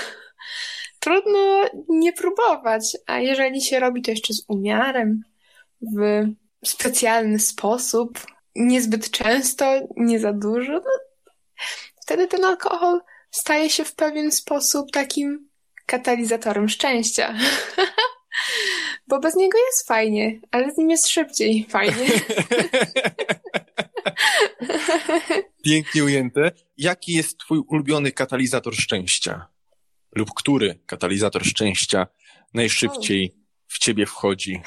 trudno 1.00 1.64
nie 1.90 2.14
próbować. 2.14 2.98
A 3.06 3.20
jeżeli 3.20 3.62
się 3.62 3.80
robi 3.80 4.02
to 4.02 4.12
jeszcze 4.12 4.34
z 4.34 4.46
umiarem, 4.48 5.24
w 5.82 6.26
specjalny 6.66 7.40
sposób, 7.40 8.20
niezbyt 8.56 9.12
często, 9.12 9.66
nie 9.98 10.20
za 10.20 10.34
dużo, 10.34 10.74
no, 10.74 10.92
wtedy 12.02 12.28
ten 12.28 12.46
alkohol 12.46 13.02
staje 13.32 13.70
się 13.70 13.86
w 13.86 13.96
pewien 13.96 14.32
sposób 14.32 14.92
takim 14.92 15.50
katalizatorem 15.86 16.70
szczęścia. 16.70 17.34
Bo 19.08 19.20
bez 19.20 19.36
niego 19.36 19.58
jest 19.58 19.88
fajnie, 19.88 20.40
ale 20.52 20.72
z 20.72 20.78
nim 20.78 20.90
jest 20.90 21.08
szybciej 21.08 21.66
fajnie. 21.70 22.06
Pięknie 25.66 26.04
ujęte. 26.04 26.52
Jaki 26.78 27.14
jest 27.14 27.38
twój 27.38 27.60
ulubiony 27.68 28.12
katalizator 28.12 28.76
szczęścia? 28.76 29.48
Lub 30.16 30.30
który 30.36 30.80
katalizator 30.86 31.46
szczęścia 31.46 32.08
najszybciej 32.54 33.36
w 33.68 33.80
ciebie 33.80 34.06
wchodzi? 34.06 34.62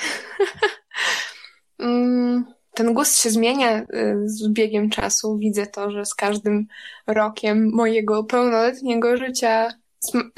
Mm, 1.79 2.45
ten 2.75 2.95
gust 2.95 3.23
się 3.23 3.31
zmienia 3.31 3.79
y, 3.83 3.87
z 4.25 4.49
biegiem 4.49 4.91
czasu. 4.91 5.39
Widzę 5.39 5.67
to, 5.67 5.91
że 5.91 6.07
z 6.07 6.15
każdym 6.15 6.67
rokiem 7.07 7.71
mojego 7.73 8.25
pełnoletniego 8.25 9.17
życia 9.17 9.69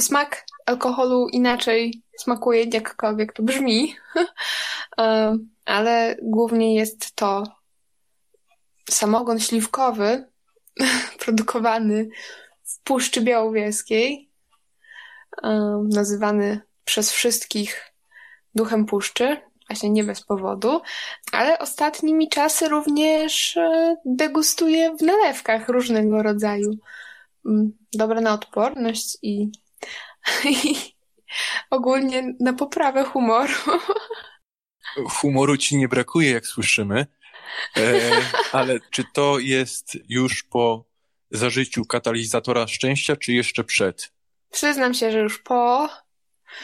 smak 0.01 0.47
alkoholu 0.67 1.29
inaczej 1.29 2.03
smakuje, 2.19 2.65
jakkolwiek 2.73 3.33
to 3.33 3.43
brzmi. 3.43 3.95
Ale 5.65 6.17
głównie 6.23 6.75
jest 6.75 7.15
to 7.15 7.45
samogon 8.91 9.41
śliwkowy 9.41 10.29
produkowany 11.25 12.09
w 12.65 12.83
Puszczy 12.85 13.21
Białowieskiej, 13.21 14.31
nazywany 15.89 16.61
przez 16.85 17.13
wszystkich 17.13 17.93
duchem 18.55 18.87
puszczy, 18.87 19.37
właśnie 19.69 19.91
nie 19.91 20.05
bez 20.05 20.25
powodu, 20.25 20.81
ale 21.33 21.59
ostatnimi 21.59 22.29
czasy 22.29 22.69
również 22.69 23.57
e, 23.57 23.97
degustuję 24.05 24.97
w 24.97 25.03
nalewkach 25.03 25.69
różnego 25.69 26.23
rodzaju. 26.23 26.79
Mm, 27.47 27.73
Dobra 27.95 28.21
na 28.21 28.33
odporność 28.33 29.19
i, 29.23 29.51
i 30.45 30.77
ogólnie 31.71 32.35
na 32.41 32.53
poprawę 32.53 33.05
humoru. 33.05 33.55
Humoru 35.11 35.57
ci 35.57 35.77
nie 35.77 35.89
brakuje, 35.89 36.31
jak 36.31 36.47
słyszymy. 36.47 37.07
E, 37.77 38.11
ale 38.53 38.79
czy 38.91 39.05
to 39.13 39.39
jest 39.39 39.99
już 40.09 40.43
po 40.43 40.85
zażyciu 41.31 41.85
katalizatora 41.85 42.67
szczęścia, 42.67 43.17
czy 43.17 43.33
jeszcze 43.33 43.65
przed? 43.65 44.13
Przyznam 44.51 44.95
się, 44.95 45.13
że 45.13 45.19
już 45.19 45.39
po. 45.39 45.89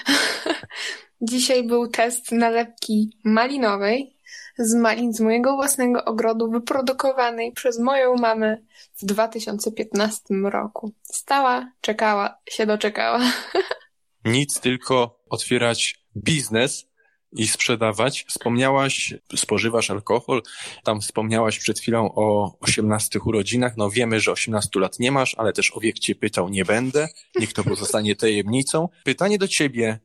Dzisiaj 1.21 1.63
był 1.63 1.89
test 1.89 2.33
nalepki 2.33 3.19
malinowej 3.25 4.17
z 4.59 4.75
malin 4.75 5.13
z 5.13 5.21
mojego 5.21 5.57
własnego 5.57 6.05
ogrodu, 6.05 6.51
wyprodukowanej 6.51 7.53
przez 7.53 7.79
moją 7.79 8.15
mamę 8.15 8.59
w 8.95 9.05
2015 9.05 10.21
roku. 10.45 10.93
Stała, 11.03 11.73
czekała, 11.81 12.39
się 12.51 12.67
doczekała. 12.67 13.21
Nic, 14.25 14.61
tylko 14.61 15.23
otwierać 15.31 16.05
biznes 16.17 16.92
i 17.33 17.49
sprzedawać. 17.49 18.25
Wspomniałaś, 18.29 19.15
spożywasz 19.37 19.91
alkohol, 19.91 20.43
tam 20.85 21.01
wspomniałaś 21.01 21.59
przed 21.59 21.81
chwilą 21.81 22.15
o 22.15 22.57
18 22.61 23.21
urodzinach. 23.21 23.77
No 23.77 23.91
wiemy, 23.91 24.21
że 24.21 24.33
18 24.33 24.81
lat 24.81 24.99
nie 24.99 25.13
masz, 25.13 25.35
ale 25.35 25.53
też 25.53 25.77
o 25.77 25.81
wiek 25.81 25.99
cię 25.99 26.15
pytał 26.15 26.49
nie 26.49 26.65
będę. 26.65 27.09
Niech 27.35 27.53
to 27.53 27.65
pozostanie 27.65 28.17
tajemnicą. 28.17 28.89
Pytanie 29.05 29.39
do 29.39 29.49
ciebie. 29.49 29.99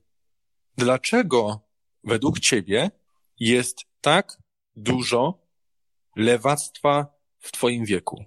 Dlaczego 0.77 1.59
według 2.03 2.39
ciebie 2.39 2.91
jest 3.39 3.81
tak 4.01 4.37
dużo 4.75 5.39
lewactwa 6.15 7.07
w 7.39 7.51
twoim 7.51 7.85
wieku? 7.85 8.23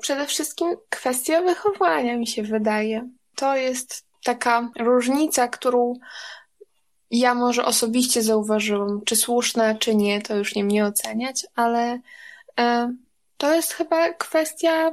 Przede 0.00 0.26
wszystkim 0.26 0.76
kwestia 0.88 1.42
wychowania, 1.42 2.16
mi 2.16 2.26
się 2.26 2.42
wydaje. 2.42 3.10
To 3.36 3.56
jest 3.56 4.06
taka 4.24 4.70
różnica, 4.78 5.48
którą 5.48 5.94
ja 7.10 7.34
może 7.34 7.64
osobiście 7.64 8.22
zauważyłam. 8.22 9.00
Czy 9.04 9.16
słuszna, 9.16 9.74
czy 9.74 9.94
nie, 9.94 10.22
to 10.22 10.36
już 10.36 10.54
nie 10.54 10.64
mnie 10.64 10.86
oceniać, 10.86 11.46
ale 11.54 12.00
e, 12.60 12.94
to 13.36 13.54
jest 13.54 13.72
chyba 13.72 14.12
kwestia 14.12 14.92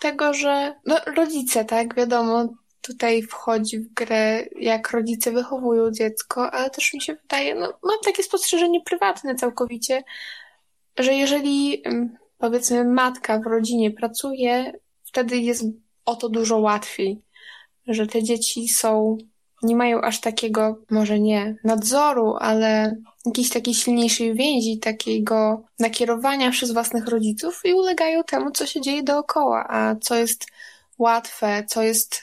tego, 0.00 0.34
że 0.34 0.74
no, 0.86 0.96
rodzice, 1.16 1.64
tak, 1.64 1.94
wiadomo, 1.94 2.48
tutaj 2.80 3.22
wchodzi 3.22 3.78
w 3.78 3.94
grę, 3.94 4.44
jak 4.60 4.90
rodzice 4.90 5.32
wychowują 5.32 5.90
dziecko, 5.90 6.50
ale 6.50 6.70
też 6.70 6.94
mi 6.94 7.00
się 7.00 7.14
wydaje, 7.14 7.54
no, 7.54 7.66
mam 7.82 7.98
takie 8.04 8.22
spostrzeżenie 8.22 8.80
prywatne 8.80 9.34
całkowicie, 9.34 10.02
że 10.98 11.14
jeżeli 11.14 11.82
powiedzmy 12.38 12.84
matka 12.84 13.38
w 13.38 13.46
rodzinie 13.46 13.90
pracuje, 13.90 14.72
wtedy 15.04 15.36
jest 15.36 15.64
o 16.04 16.16
to 16.16 16.28
dużo 16.28 16.58
łatwiej, 16.58 17.22
że 17.86 18.06
te 18.06 18.22
dzieci 18.22 18.68
są, 18.68 19.18
nie 19.64 19.76
mają 19.76 20.00
aż 20.00 20.20
takiego, 20.20 20.78
może 20.90 21.20
nie 21.20 21.56
nadzoru, 21.64 22.34
ale 22.40 22.96
jakiejś 23.26 23.50
takiej 23.50 23.74
silniejszej 23.74 24.34
więzi, 24.34 24.78
takiego 24.78 25.62
nakierowania 25.78 26.50
przez 26.50 26.72
własnych 26.72 27.08
rodziców 27.08 27.60
i 27.64 27.74
ulegają 27.74 28.24
temu, 28.24 28.50
co 28.50 28.66
się 28.66 28.80
dzieje 28.80 29.02
dookoła, 29.02 29.66
a 29.68 29.96
co 29.96 30.14
jest 30.14 30.46
łatwe, 30.98 31.64
co 31.68 31.82
jest 31.82 32.22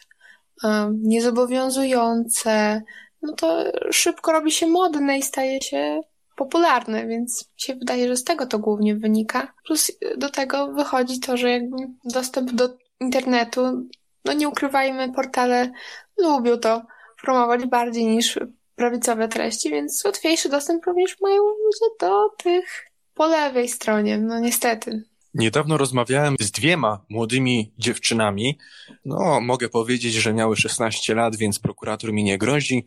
um, 0.64 1.00
niezobowiązujące, 1.04 2.82
no 3.22 3.34
to 3.34 3.64
szybko 3.92 4.32
robi 4.32 4.52
się 4.52 4.68
modne 4.68 5.18
i 5.18 5.24
staje 5.24 5.62
się 5.62 6.02
popularne, 6.36 7.08
więc 7.08 7.46
się 7.58 7.76
wydaje, 7.76 8.08
że 8.08 8.18
z 8.18 8.24
tego 8.24 8.46
to 8.46 8.60
głównie 8.60 8.96
wynika. 8.96 9.54
Plus 9.66 9.92
do 10.18 10.30
tego 10.30 10.68
wychodzi 10.74 11.20
to, 11.20 11.38
że 11.38 11.50
jakby 11.50 11.78
dostęp 12.06 12.52
do 12.52 12.70
internetu, 13.00 13.88
no 14.26 14.34
nie 14.34 14.50
ukrywajmy, 14.50 15.14
portale 15.14 15.72
lubią 16.18 16.58
to 16.58 16.82
promować 17.22 17.66
bardziej 17.66 18.06
niż 18.06 18.40
prawicowe 18.76 19.28
treści, 19.28 19.70
więc 19.70 20.06
łatwiejszy 20.06 20.50
dostęp 20.50 20.86
również 20.86 21.18
mają 21.22 21.42
ludzie 21.42 21.96
do 22.00 22.30
tych 22.44 22.92
po 23.14 23.28
lewej 23.28 23.70
stronie, 23.70 24.18
no 24.18 24.40
niestety. 24.40 25.04
Niedawno 25.34 25.78
rozmawiałem 25.78 26.36
z 26.40 26.52
dwiema 26.52 27.06
młodymi 27.10 27.74
dziewczynami. 27.78 28.58
No, 29.06 29.42
mogę 29.42 29.70
powiedzieć, 29.70 30.14
że 30.14 30.34
miały 30.34 30.56
16 30.56 31.16
lat, 31.16 31.36
więc 31.36 31.60
prokurator 31.60 32.14
mi 32.14 32.24
nie 32.24 32.38
grozi. 32.38 32.86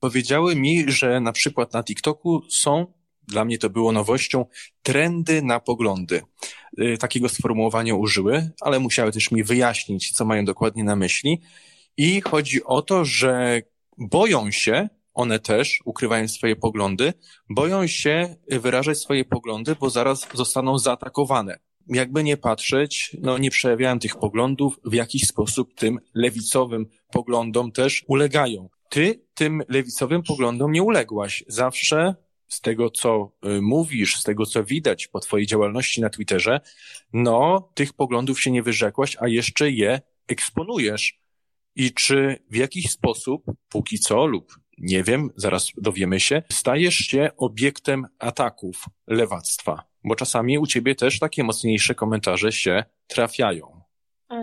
Powiedziały 0.00 0.56
mi, 0.56 0.84
że 0.88 1.20
na 1.20 1.32
przykład 1.32 1.72
na 1.72 1.82
TikToku 1.82 2.42
są, 2.50 2.86
dla 3.28 3.44
mnie 3.44 3.58
to 3.58 3.70
było 3.70 3.92
nowością, 3.92 4.46
trendy 4.82 5.42
na 5.42 5.60
poglądy. 5.60 6.22
Y, 6.80 6.98
takiego 6.98 7.28
sformułowania 7.28 7.94
użyły, 7.94 8.50
ale 8.60 8.78
musiały 8.78 9.12
też 9.12 9.30
mi 9.30 9.44
wyjaśnić, 9.44 10.12
co 10.12 10.24
mają 10.24 10.44
dokładnie 10.44 10.84
na 10.84 10.96
myśli. 10.96 11.40
I 11.96 12.20
chodzi 12.20 12.64
o 12.64 12.82
to, 12.82 13.04
że 13.04 13.62
boją 13.98 14.50
się, 14.50 14.88
one 15.14 15.38
też 15.38 15.80
ukrywają 15.84 16.28
swoje 16.28 16.56
poglądy, 16.56 17.12
boją 17.50 17.86
się 17.86 18.36
wyrażać 18.48 18.98
swoje 18.98 19.24
poglądy, 19.24 19.76
bo 19.80 19.90
zaraz 19.90 20.28
zostaną 20.34 20.78
zaatakowane 20.78 21.58
jakby 21.88 22.24
nie 22.24 22.36
patrzeć, 22.36 23.16
no 23.20 23.38
nie 23.38 23.50
przejawiają 23.50 23.98
tych 23.98 24.16
poglądów, 24.16 24.80
w 24.84 24.94
jakiś 24.94 25.26
sposób 25.26 25.74
tym 25.74 25.98
lewicowym 26.14 26.86
poglądom 27.12 27.72
też 27.72 28.04
ulegają. 28.08 28.68
Ty 28.90 29.24
tym 29.34 29.62
lewicowym 29.68 30.22
poglądom 30.22 30.72
nie 30.72 30.82
uległaś. 30.82 31.44
Zawsze 31.48 32.14
z 32.48 32.60
tego, 32.60 32.90
co 32.90 33.32
y, 33.46 33.62
mówisz, 33.62 34.16
z 34.16 34.22
tego, 34.22 34.46
co 34.46 34.64
widać 34.64 35.06
po 35.06 35.20
twojej 35.20 35.46
działalności 35.46 36.00
na 36.00 36.10
Twitterze, 36.10 36.60
no, 37.12 37.68
tych 37.74 37.92
poglądów 37.92 38.40
się 38.40 38.50
nie 38.50 38.62
wyrzekłaś, 38.62 39.16
a 39.20 39.28
jeszcze 39.28 39.70
je 39.70 40.00
eksponujesz. 40.28 41.18
I 41.76 41.92
czy 41.92 42.38
w 42.50 42.56
jakiś 42.56 42.90
sposób, 42.90 43.44
póki 43.68 43.98
co 43.98 44.26
lub 44.26 44.52
nie 44.78 45.02
wiem, 45.02 45.30
zaraz 45.36 45.70
dowiemy 45.76 46.20
się, 46.20 46.42
stajesz 46.52 46.94
się 46.94 47.30
obiektem 47.36 48.06
ataków 48.18 48.84
lewactwa? 49.06 49.84
Bo 50.04 50.14
czasami 50.14 50.58
u 50.58 50.66
ciebie 50.66 50.94
też 50.94 51.18
takie 51.18 51.44
mocniejsze 51.44 51.94
komentarze 51.94 52.52
się 52.52 52.84
trafiają. 53.06 53.80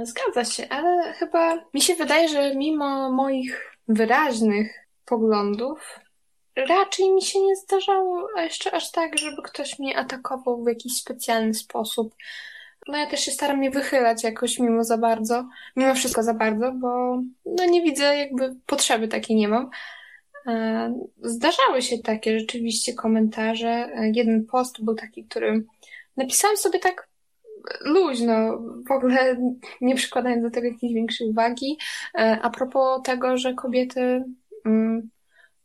Zgadza 0.04 0.46
się, 0.46 0.70
ale 0.70 1.14
chyba 1.14 1.66
mi 1.74 1.82
się 1.82 1.96
wydaje, 1.96 2.30
że 2.30 2.56
mimo 2.56 3.12
moich 3.12 3.78
wyraźnych 3.88 4.88
poglądów, 5.06 6.00
raczej 6.56 7.14
mi 7.14 7.22
się 7.22 7.42
nie 7.42 7.56
zdarzało 7.56 8.28
jeszcze 8.38 8.72
aż 8.72 8.92
tak, 8.92 9.18
żeby 9.18 9.42
ktoś 9.44 9.80
mnie 9.80 9.98
atakował 9.98 10.64
w 10.64 10.68
jakiś 10.68 10.98
specjalny 10.98 11.54
sposób. 11.54 12.16
No 12.88 12.98
ja 12.98 13.08
też 13.08 13.20
się 13.20 13.32
staram 13.32 13.62
nie 13.62 13.72
wychylać 13.72 14.24
jakoś 14.24 14.60
mimo 14.60 14.84
za 14.84 14.98
bardzo, 14.98 15.48
mimo 15.76 15.96
wszystko 15.96 16.24
za 16.24 16.34
bardzo, 16.34 16.72
bo 16.72 17.22
no 17.46 17.66
nie 17.66 17.82
widzę 17.82 18.18
jakby 18.18 18.56
potrzeby 18.66 19.08
takiej 19.08 19.38
nie 19.38 19.48
mam. 19.48 19.70
E, 20.48 20.94
zdarzały 21.22 21.82
się 21.82 21.98
takie 21.98 22.40
rzeczywiście 22.40 22.94
komentarze. 22.94 23.70
E, 23.70 24.12
jeden 24.16 24.46
post 24.46 24.84
był 24.84 24.96
taki, 24.96 25.26
który 25.26 25.66
napisałam 26.18 26.58
sobie 26.58 26.80
tak 26.80 27.08
luźno, 27.82 28.60
w 28.88 28.92
ogóle 28.92 29.38
nie 29.82 29.96
przykładając 29.96 30.44
do 30.44 30.52
tego 30.52 30.68
jakiejś 30.68 30.94
większej 30.94 31.30
uwagi, 31.30 31.78
e, 32.16 32.40
a 32.42 32.50
propos 32.50 33.02
tego, 33.04 33.38
że 33.38 33.54
kobiety 33.54 34.24
mm, 34.66 35.10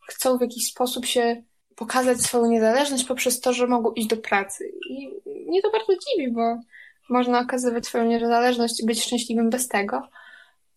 chcą 0.08 0.38
w 0.38 0.40
jakiś 0.40 0.66
sposób 0.66 1.06
się 1.06 1.42
pokazać 1.76 2.20
swoją 2.20 2.46
niezależność 2.46 3.04
poprzez 3.04 3.40
to, 3.40 3.52
że 3.52 3.66
mogą 3.66 3.92
iść 3.92 4.08
do 4.08 4.16
pracy. 4.16 4.72
I 4.90 5.08
mnie 5.48 5.62
to 5.62 5.70
bardzo 5.70 5.92
dziwi, 5.92 6.32
bo 6.32 6.60
można 7.08 7.40
okazywać 7.40 7.86
swoją 7.86 8.04
niezależność 8.04 8.80
i 8.80 8.86
być 8.86 9.04
szczęśliwym 9.04 9.50
bez 9.50 9.68
tego. 9.68 10.02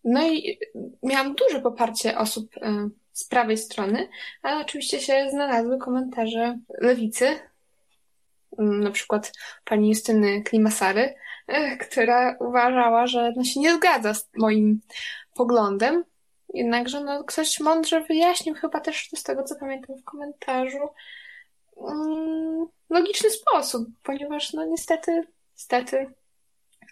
No 0.04 0.28
i 0.28 0.60
miałam 1.04 1.36
duże 1.36 1.62
poparcie 1.62 2.18
osób 2.18 2.56
z 3.14 3.28
prawej 3.28 3.58
strony, 3.58 4.10
ale 4.42 4.62
oczywiście 4.62 5.00
się 5.00 5.28
znalazły 5.32 5.78
komentarze 5.78 6.58
lewicy, 6.80 7.40
mm, 8.60 8.84
na 8.84 8.92
przykład 8.92 9.32
pani 9.66 9.90
Justyny 9.90 10.44
Klimasary, 10.44 11.16
e, 11.48 11.78
która 11.78 12.38
uważała, 12.40 13.08
że 13.08 13.34
no 13.36 13.44
się 13.44 13.60
nie 13.60 13.76
zgadza 13.76 14.14
z 14.14 14.30
moim 14.38 14.82
poglądem. 15.36 16.04
Jednakże 16.54 17.04
no, 17.04 17.24
ktoś 17.24 17.60
mądrze 17.60 18.02
wyjaśnił, 18.02 18.56
chyba 18.56 18.80
też 18.80 19.10
z 19.16 19.24
tego, 19.24 19.44
co 19.44 19.56
pamiętam 19.56 19.98
w 19.98 20.04
komentarzu, 20.04 20.90
mm, 21.78 22.68
logiczny 22.90 23.30
sposób, 23.30 23.88
ponieważ 24.04 24.54
no 24.54 24.66
niestety, 24.66 25.24
niestety 25.56 26.14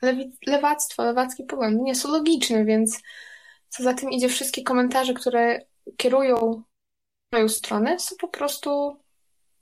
lewi, 0.01 0.31
lewactwo, 0.47 1.03
lewackie 1.03 1.43
poglądy 1.43 1.81
nie 1.81 1.95
są 1.95 2.11
logiczne, 2.11 2.65
więc 2.65 3.01
co 3.69 3.83
za 3.83 3.93
tym 3.93 4.11
idzie, 4.11 4.29
wszystkie 4.29 4.63
komentarze, 4.63 5.13
które 5.13 5.61
kierują 5.97 6.63
moją 7.31 7.49
stronę, 7.49 7.99
są 7.99 8.15
po 8.15 8.27
prostu 8.27 8.99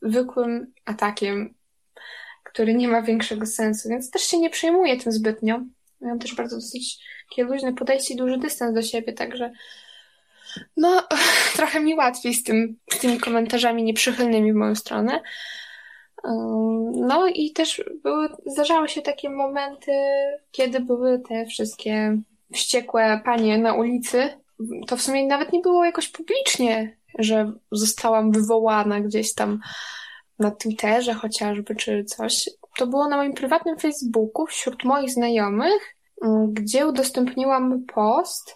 zwykłym 0.02 0.74
atakiem, 0.86 1.54
który 2.44 2.74
nie 2.74 2.88
ma 2.88 3.02
większego 3.02 3.46
sensu, 3.46 3.90
więc 3.90 4.12
też 4.12 4.22
się 4.22 4.38
nie 4.38 4.50
przejmuję 4.50 4.98
tym 4.98 5.12
zbytnio. 5.12 5.60
Mam 6.02 6.20
też 6.20 6.36
bardzo 6.36 6.56
dosyć 6.56 7.00
takie 7.30 7.44
luźne 7.44 7.74
podejście 7.74 8.14
i 8.14 8.18
duży 8.18 8.38
dystans 8.38 8.76
do 8.76 8.82
siebie, 8.82 9.14
także 9.14 9.52
no, 10.78 11.08
trochę 11.58 11.80
mi 11.80 11.96
łatwiej 11.96 12.34
z, 12.34 12.44
tym, 12.44 12.78
z 12.94 13.00
tymi 13.00 13.20
komentarzami 13.20 13.84
nieprzychylnymi 13.84 14.54
w 14.54 14.56
moją 14.56 14.76
stronę. 14.76 15.22
No 16.92 17.28
i 17.28 17.52
też 17.52 17.84
były, 18.04 18.30
zdarzały 18.46 18.90
się 18.90 19.02
takie 19.02 19.30
momenty, 19.30 19.92
kiedy 20.52 20.80
były 20.80 21.20
te 21.20 21.46
wszystkie 21.46 22.18
wściekłe 22.54 23.22
panie 23.26 23.58
na 23.58 23.74
ulicy, 23.74 24.30
to 24.88 24.98
w 24.98 25.02
sumie 25.02 25.28
nawet 25.28 25.54
nie 25.54 25.60
było 25.60 25.86
jakoś 25.86 26.10
publicznie, 26.10 26.98
że 27.20 27.52
zostałam 27.72 28.32
wywołana 28.32 29.02
gdzieś 29.02 29.34
tam 29.34 29.60
na 30.40 30.52
Twitterze 30.52 31.14
chociażby, 31.14 31.76
czy 31.76 32.04
coś. 32.04 32.50
To 32.78 32.88
było 32.88 33.08
na 33.08 33.18
moim 33.18 33.34
prywatnym 33.34 33.80
Facebooku 33.80 34.46
wśród 34.46 34.84
moich 34.84 35.12
znajomych, 35.12 35.96
gdzie 36.48 36.88
udostępniłam 36.88 37.86
post, 37.94 38.56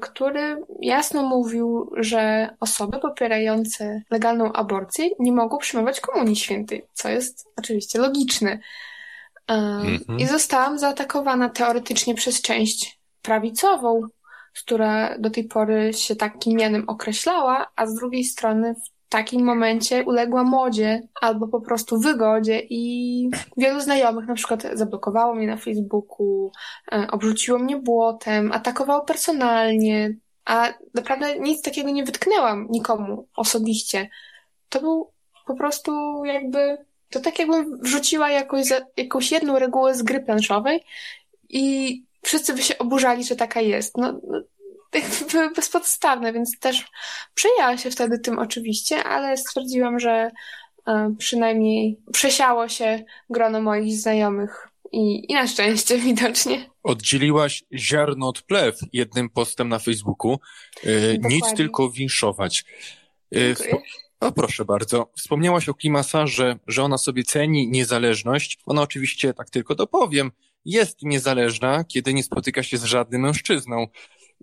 który 0.00 0.62
jasno 0.80 1.22
mówił, 1.22 1.90
że 1.96 2.50
osoby 2.60 2.98
popierające 2.98 4.02
legalną 4.10 4.52
aborcję 4.52 5.10
nie 5.18 5.32
mogą 5.32 5.58
przyjmować 5.58 6.00
Komunii 6.00 6.36
Świętej, 6.36 6.86
co 6.92 7.08
jest 7.08 7.48
oczywiście 7.56 7.98
logiczne. 7.98 8.58
Mm 9.46 9.98
-hmm. 9.98 10.20
I 10.20 10.26
zostałam 10.26 10.78
zaatakowana 10.78 11.48
teoretycznie 11.48 12.14
przez 12.14 12.42
część 12.42 12.98
prawicową, 13.22 14.00
która 14.64 15.18
do 15.18 15.30
tej 15.30 15.44
pory 15.44 15.92
się 15.92 16.16
takim 16.16 16.58
mianem 16.58 16.88
określała, 16.88 17.70
a 17.76 17.86
z 17.86 17.94
drugiej 17.94 18.24
strony 18.24 18.74
takim 19.10 19.44
momencie 19.44 20.04
uległa 20.04 20.44
modzie 20.44 21.02
albo 21.20 21.48
po 21.48 21.60
prostu 21.60 21.98
wygodzie 21.98 22.62
i 22.70 23.30
wielu 23.56 23.80
znajomych 23.80 24.26
na 24.26 24.34
przykład 24.34 24.62
zablokowało 24.72 25.34
mnie 25.34 25.46
na 25.46 25.56
Facebooku, 25.56 26.52
e, 26.92 27.06
obrzuciło 27.10 27.58
mnie 27.58 27.76
błotem, 27.76 28.52
atakowało 28.52 29.04
personalnie, 29.04 30.14
a 30.44 30.74
naprawdę 30.94 31.38
nic 31.38 31.62
takiego 31.62 31.90
nie 31.90 32.04
wytknęłam 32.04 32.66
nikomu 32.70 33.26
osobiście. 33.36 34.08
To 34.68 34.80
był 34.80 35.10
po 35.46 35.54
prostu 35.54 35.92
jakby 36.24 36.78
To 37.10 37.20
tak 37.20 37.38
jakbym 37.38 37.78
wrzuciła 37.82 38.30
jakąś, 38.30 38.66
jakąś 38.96 39.32
jedną 39.32 39.58
regułę 39.58 39.94
z 39.94 40.02
gry 40.02 40.20
planszowej 40.20 40.84
i 41.48 42.04
wszyscy 42.22 42.54
by 42.54 42.62
się 42.62 42.78
oburzali, 42.78 43.24
że 43.24 43.36
taka 43.36 43.60
jest. 43.60 43.96
No, 43.96 44.20
no 44.28 44.40
jakby 44.94 45.54
bezpodstawne, 45.54 46.32
więc 46.32 46.58
też 46.58 46.84
przejęła 47.34 47.76
się 47.76 47.90
wtedy 47.90 48.18
tym 48.18 48.38
oczywiście, 48.38 49.04
ale 49.04 49.36
stwierdziłam, 49.36 50.00
że 50.00 50.30
e, 50.86 51.14
przynajmniej 51.18 52.00
przesiało 52.12 52.68
się 52.68 53.04
grono 53.30 53.60
moich 53.60 53.96
znajomych 53.96 54.68
i, 54.92 55.32
i 55.32 55.34
na 55.34 55.46
szczęście 55.46 55.98
widocznie. 56.08 56.70
Oddzieliłaś 56.82 57.64
ziarno 57.74 58.28
od 58.28 58.42
plew 58.42 58.78
jednym 58.92 59.30
postem 59.30 59.68
na 59.68 59.78
Facebooku. 59.78 60.38
E, 60.84 60.88
nic 61.18 61.54
tylko 61.56 61.90
winszować. 61.90 62.64
E, 63.34 63.38
o 64.20 64.32
proszę 64.32 64.64
bardzo. 64.64 65.10
Wspomniałaś 65.16 65.68
o 65.68 65.74
Klimasarze, 65.74 66.58
że 66.66 66.82
ona 66.82 66.98
sobie 66.98 67.24
ceni 67.24 67.68
niezależność. 67.68 68.58
Ona 68.66 68.82
oczywiście, 68.82 69.34
tak 69.34 69.50
tylko 69.50 69.74
dopowiem, 69.74 70.30
jest 70.64 71.02
niezależna, 71.02 71.84
kiedy 71.84 72.14
nie 72.14 72.22
spotyka 72.22 72.62
się 72.62 72.78
z 72.78 72.84
żadnym 72.84 73.20
mężczyzną. 73.20 73.86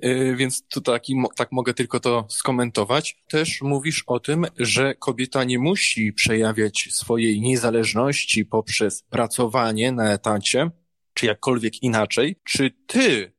Y, 0.06 0.36
więc 0.36 0.68
tu 0.68 0.82
taki, 0.82 1.16
tak 1.36 1.52
mogę 1.52 1.74
tylko 1.74 2.00
to 2.00 2.26
skomentować. 2.30 3.24
Też 3.28 3.62
mówisz 3.62 4.04
o 4.08 4.20
tym, 4.20 4.46
że 4.58 4.96
kobieta 4.96 5.44
nie 5.44 5.60
musi 5.60 6.14
przejawiać 6.14 6.90
swojej 6.92 7.42
niezależności 7.42 8.46
poprzez 8.46 9.04
pracowanie 9.04 9.92
na 9.92 10.14
etacie, 10.14 10.72
czy 11.14 11.26
jakkolwiek 11.26 11.84
inaczej. 11.84 12.36
Czy 12.44 12.72
ty 12.88 13.34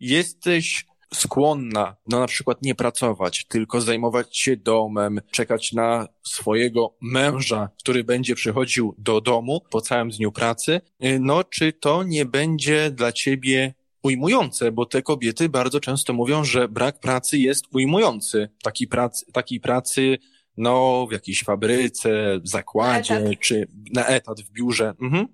jesteś 0.00 0.86
skłonna, 1.14 1.96
no 2.08 2.20
na 2.20 2.26
przykład 2.26 2.62
nie 2.62 2.74
pracować, 2.74 3.46
tylko 3.48 3.80
zajmować 3.80 4.38
się 4.38 4.56
domem, 4.56 5.20
czekać 5.30 5.72
na 5.72 6.08
swojego 6.22 6.96
męża, 7.00 7.68
który 7.78 8.04
będzie 8.04 8.34
przychodził 8.34 8.94
do 8.98 9.20
domu 9.20 9.60
po 9.70 9.80
całym 9.80 10.08
dniu 10.08 10.32
pracy, 10.32 10.80
y, 11.04 11.18
no 11.20 11.44
czy 11.44 11.72
to 11.72 12.02
nie 12.02 12.24
będzie 12.24 12.90
dla 12.90 13.12
ciebie 13.12 13.74
ujmujące, 14.02 14.72
bo 14.72 14.86
te 14.86 15.02
kobiety 15.02 15.48
bardzo 15.48 15.80
często 15.80 16.12
mówią, 16.12 16.44
że 16.44 16.68
brak 16.68 17.00
pracy 17.00 17.38
jest 17.38 17.64
ujmujący. 17.74 18.48
Taki 18.62 18.86
prac, 18.86 19.24
takiej 19.32 19.60
pracy, 19.60 20.18
no, 20.56 21.06
w 21.06 21.12
jakiejś 21.12 21.44
fabryce, 21.44 22.38
w 22.38 22.48
zakładzie, 22.48 23.30
czy 23.40 23.68
na 23.92 24.06
etat 24.06 24.40
w 24.40 24.50
biurze. 24.50 24.94
Mhm. 25.02 25.26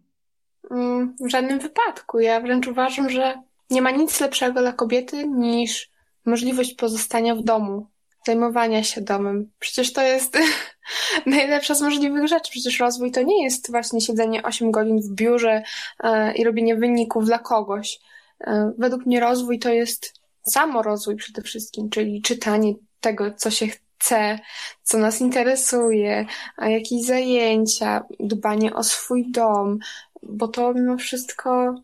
Mm, 0.71 1.17
w 1.21 1.29
żadnym 1.29 1.59
wypadku. 1.59 2.21
Ja 2.21 2.41
wręcz 2.41 2.67
uważam, 2.67 3.11
że 3.11 3.43
nie 3.71 3.83
ma 3.83 3.91
nic 3.91 4.21
lepszego 4.21 4.61
dla 4.61 4.73
kobiety 4.73 5.29
niż 5.29 5.91
możliwość 6.27 6.75
pozostania 6.75 7.35
w 7.35 7.43
domu, 7.43 7.87
zajmowania 8.27 8.83
się 8.83 9.01
domem. 9.01 9.51
Przecież 9.59 9.93
to 9.93 10.03
jest 10.03 10.39
najlepsza 11.27 11.75
z 11.75 11.83
możliwych 11.83 12.29
rzeczy. 12.29 12.51
Przecież 12.51 12.81
rozwój 12.81 13.13
to 13.13 13.23
nie 13.23 13.45
jest 13.45 13.71
właśnie 13.71 14.01
siedzenie 14.01 14.43
8 14.43 14.71
godzin 14.71 15.01
w 15.01 15.11
biurze 15.11 15.63
e, 16.01 16.35
i 16.35 16.45
robienie 16.45 16.77
wyników 16.77 17.25
dla 17.25 17.39
kogoś. 17.39 18.01
E, 18.41 18.73
według 18.79 19.07
mnie 19.07 19.21
rozwój 19.21 19.59
to 19.59 19.69
jest 19.69 20.13
samorozwój 20.43 21.17
przede 21.17 21.43
wszystkim, 21.43 21.91
czyli 21.91 22.23
czytanie 22.23 22.75
tego, 23.01 23.35
co 23.35 23.51
się 23.51 23.67
chce, 23.67 24.39
co 24.83 24.99
nas 24.99 25.21
interesuje, 25.21 26.27
a 26.57 26.69
jakieś 26.69 27.05
zajęcia, 27.05 28.05
dbanie 28.21 28.75
o 28.75 28.85
swój 28.85 29.31
dom, 29.31 29.79
bo 30.23 30.49
to 30.49 30.75
mimo 30.75 30.97
wszystko 30.97 31.75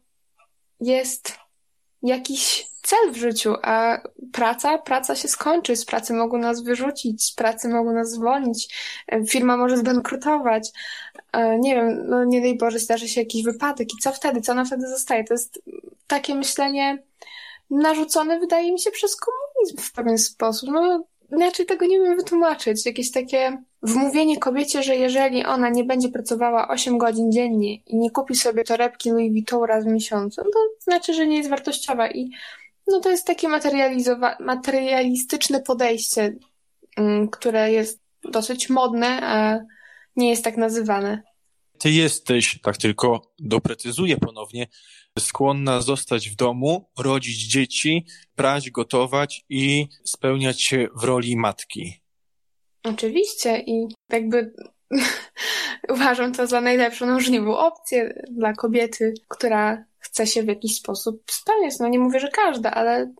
jest 0.80 1.32
jakiś 2.02 2.66
cel 2.82 3.12
w 3.12 3.16
życiu, 3.16 3.54
a 3.62 4.00
praca, 4.32 4.78
praca 4.78 5.16
się 5.16 5.28
skończy, 5.28 5.76
z 5.76 5.84
pracy 5.84 6.14
mogą 6.14 6.38
nas 6.38 6.62
wyrzucić, 6.62 7.24
z 7.24 7.34
pracy 7.34 7.68
mogą 7.68 7.92
nas 7.92 8.10
zwolnić, 8.10 8.74
e, 9.08 9.24
firma 9.24 9.56
może 9.56 9.76
zbankrutować, 9.76 10.70
e, 11.32 11.58
nie 11.58 11.74
wiem, 11.74 12.06
no 12.08 12.24
nie 12.24 12.40
daj 12.40 12.56
Boże, 12.56 12.78
zdarzy 12.78 13.08
się 13.08 13.20
jakiś 13.20 13.44
wypadek 13.44 13.88
i 13.92 14.02
co 14.02 14.12
wtedy, 14.12 14.40
co 14.40 14.54
nam 14.54 14.66
wtedy 14.66 14.88
zostaje? 14.88 15.24
To 15.24 15.34
jest 15.34 15.62
takie 16.12 16.34
myślenie 16.34 17.02
narzucone, 17.70 18.38
wydaje 18.38 18.72
mi 18.72 18.80
się, 18.80 18.90
przez 18.90 19.16
komunizm 19.16 19.76
w 19.76 19.92
pewien 19.92 20.18
sposób. 20.18 20.70
No, 20.72 21.04
inaczej 21.32 21.66
tego 21.66 21.86
nie 21.86 22.00
wiem 22.00 22.16
wytłumaczyć. 22.16 22.86
Jakieś 22.86 23.10
takie 23.10 23.62
wmówienie 23.82 24.38
kobiecie, 24.38 24.82
że 24.82 24.96
jeżeli 24.96 25.44
ona 25.44 25.68
nie 25.68 25.84
będzie 25.84 26.08
pracowała 26.08 26.68
8 26.68 26.98
godzin 26.98 27.32
dziennie 27.32 27.74
i 27.74 27.96
nie 27.96 28.10
kupi 28.10 28.34
sobie 28.34 28.64
torebki 28.64 29.10
Louis 29.10 29.32
Vuitton 29.32 29.64
raz 29.64 29.84
w 29.84 29.88
miesiącu, 29.88 30.42
to 30.42 30.58
znaczy, 30.80 31.14
że 31.14 31.26
nie 31.26 31.36
jest 31.36 31.50
wartościowa 31.50 32.10
i 32.10 32.30
no 32.86 33.00
to 33.00 33.10
jest 33.10 33.26
takie 33.26 33.48
materialistyczne 34.40 35.60
podejście, 35.60 36.36
mm, 36.96 37.28
które 37.28 37.72
jest 37.72 38.00
dosyć 38.24 38.70
modne, 38.70 39.20
a 39.22 39.60
nie 40.16 40.30
jest 40.30 40.44
tak 40.44 40.56
nazywane. 40.56 41.22
Ty 41.78 41.90
jesteś, 41.90 42.60
tak 42.62 42.76
tylko 42.76 43.32
doprecyzuję 43.38 44.16
ponownie, 44.16 44.66
skłonna 45.18 45.80
zostać 45.80 46.30
w 46.30 46.36
domu, 46.36 46.90
rodzić 46.98 47.46
dzieci, 47.46 48.06
prać, 48.34 48.70
gotować 48.70 49.44
i 49.48 49.88
spełniać 50.04 50.62
się 50.62 50.88
w 50.96 51.04
roli 51.04 51.36
matki. 51.36 52.02
Oczywiście 52.84 53.58
i 53.66 53.88
jakby 54.08 54.52
uważam 55.94 56.32
to 56.32 56.46
za 56.46 56.60
najlepszą 56.60 57.06
możliwą 57.06 57.58
opcję 57.58 58.22
dla 58.30 58.52
kobiety, 58.52 59.14
która 59.28 59.84
chce 59.98 60.26
się 60.26 60.42
w 60.42 60.46
jakiś 60.46 60.76
sposób 60.76 61.22
spełniać. 61.30 61.78
No 61.80 61.88
nie 61.88 61.98
mówię, 61.98 62.20
że 62.20 62.28
każda, 62.28 62.70
ale 62.70 63.12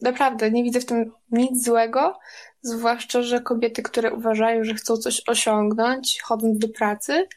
naprawdę 0.00 0.50
nie 0.50 0.64
widzę 0.64 0.80
w 0.80 0.86
tym 0.86 1.12
nic 1.30 1.64
złego, 1.64 2.18
zwłaszcza, 2.62 3.22
że 3.22 3.40
kobiety, 3.40 3.82
które 3.82 4.12
uważają, 4.12 4.64
że 4.64 4.74
chcą 4.74 4.96
coś 4.96 5.22
osiągnąć, 5.26 6.20
chodząc 6.22 6.58
do 6.58 6.68
pracy, 6.68 7.28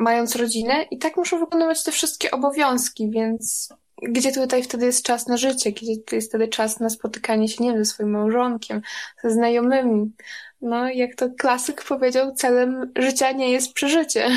mając 0.00 0.36
rodzinę, 0.36 0.82
i 0.90 0.98
tak 0.98 1.16
muszą 1.16 1.38
wykonywać 1.38 1.84
te 1.84 1.92
wszystkie 1.92 2.30
obowiązki, 2.30 3.10
więc 3.10 3.68
gdzie 4.02 4.32
tutaj 4.32 4.62
wtedy 4.62 4.86
jest 4.86 5.04
czas 5.04 5.26
na 5.26 5.36
życie, 5.36 5.72
gdzie 5.72 5.92
jest 6.12 6.28
wtedy 6.28 6.48
czas 6.48 6.80
na 6.80 6.90
spotykanie 6.90 7.48
się, 7.48 7.64
nie 7.64 7.70
wiem, 7.70 7.84
ze 7.84 7.90
swoim 7.90 8.10
małżonkiem, 8.10 8.82
ze 9.22 9.30
znajomymi. 9.30 10.12
No, 10.60 10.88
jak 10.88 11.14
to 11.14 11.30
klasyk 11.38 11.84
powiedział, 11.84 12.34
celem 12.34 12.92
życia 12.96 13.32
nie 13.32 13.50
jest 13.50 13.72
przeżycie. 13.72 14.28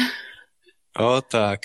O 0.96 1.22
tak. 1.22 1.62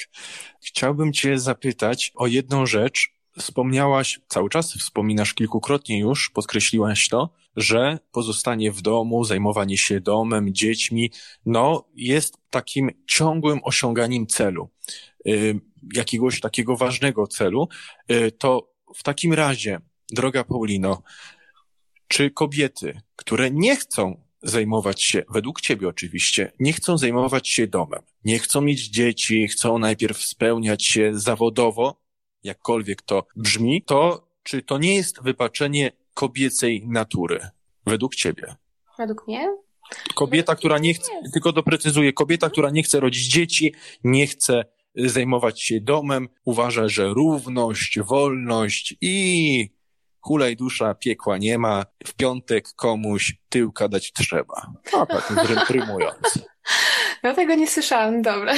Chciałbym 0.60 1.12
Cię 1.12 1.38
zapytać 1.38 2.12
o 2.14 2.26
jedną 2.26 2.66
rzecz. 2.66 3.17
Wspomniałaś, 3.38 4.20
cały 4.28 4.50
czas 4.50 4.74
wspominasz 4.74 5.34
kilkukrotnie 5.34 5.98
już, 5.98 6.30
podkreśliłaś 6.30 7.08
to, 7.08 7.34
że 7.56 7.98
pozostanie 8.12 8.72
w 8.72 8.82
domu, 8.82 9.24
zajmowanie 9.24 9.78
się 9.78 10.00
domem, 10.00 10.54
dziećmi, 10.54 11.10
no 11.46 11.88
jest 11.94 12.38
takim 12.50 12.90
ciągłym 13.06 13.60
osiąganiem 13.62 14.26
celu, 14.26 14.70
y, 15.28 15.60
jakiegoś 15.94 16.40
takiego 16.40 16.76
ważnego 16.76 17.26
celu. 17.26 17.68
Y, 18.12 18.32
to 18.32 18.74
w 18.94 19.02
takim 19.02 19.32
razie, 19.32 19.80
droga 20.10 20.44
Paulino, 20.44 21.02
czy 22.08 22.30
kobiety, 22.30 23.00
które 23.16 23.50
nie 23.50 23.76
chcą 23.76 24.22
zajmować 24.42 25.02
się, 25.02 25.22
według 25.30 25.60
ciebie 25.60 25.88
oczywiście, 25.88 26.52
nie 26.60 26.72
chcą 26.72 26.98
zajmować 26.98 27.48
się 27.48 27.66
domem, 27.66 28.02
nie 28.24 28.38
chcą 28.38 28.60
mieć 28.60 28.88
dzieci, 28.88 29.48
chcą 29.48 29.78
najpierw 29.78 30.22
spełniać 30.22 30.86
się 30.86 31.10
zawodowo, 31.14 32.07
jakkolwiek 32.44 33.02
to 33.02 33.26
brzmi, 33.36 33.82
to 33.82 34.28
czy 34.42 34.62
to 34.62 34.78
nie 34.78 34.94
jest 34.94 35.22
wypaczenie 35.22 35.92
kobiecej 36.14 36.84
natury, 36.86 37.48
według 37.86 38.14
ciebie? 38.14 38.56
Według 38.98 39.28
mnie? 39.28 39.56
Kobieta, 40.14 40.54
która 40.54 40.78
nie 40.78 40.94
chce, 40.94 41.10
tylko 41.32 41.52
doprecyzuję, 41.52 42.12
kobieta, 42.12 42.50
która 42.50 42.70
nie 42.70 42.82
chce 42.82 43.00
rodzić 43.00 43.26
dzieci, 43.26 43.74
nie 44.04 44.26
chce 44.26 44.64
zajmować 44.94 45.62
się 45.62 45.80
domem, 45.80 46.28
uważa, 46.44 46.88
że 46.88 47.08
równość, 47.08 48.00
wolność 48.00 48.96
i 49.00 49.70
hulaj 50.20 50.56
dusza, 50.56 50.94
piekła 50.94 51.38
nie 51.38 51.58
ma, 51.58 51.86
w 52.06 52.14
piątek 52.14 52.72
komuś 52.72 53.36
tyłka 53.48 53.88
dać 53.88 54.12
trzeba. 54.12 54.72
No 54.92 55.06
tak, 55.06 55.32
rymując. 55.70 56.38
No 57.22 57.34
tego 57.34 57.54
nie 57.54 57.68
słyszałam, 57.68 58.22
dobra. 58.22 58.54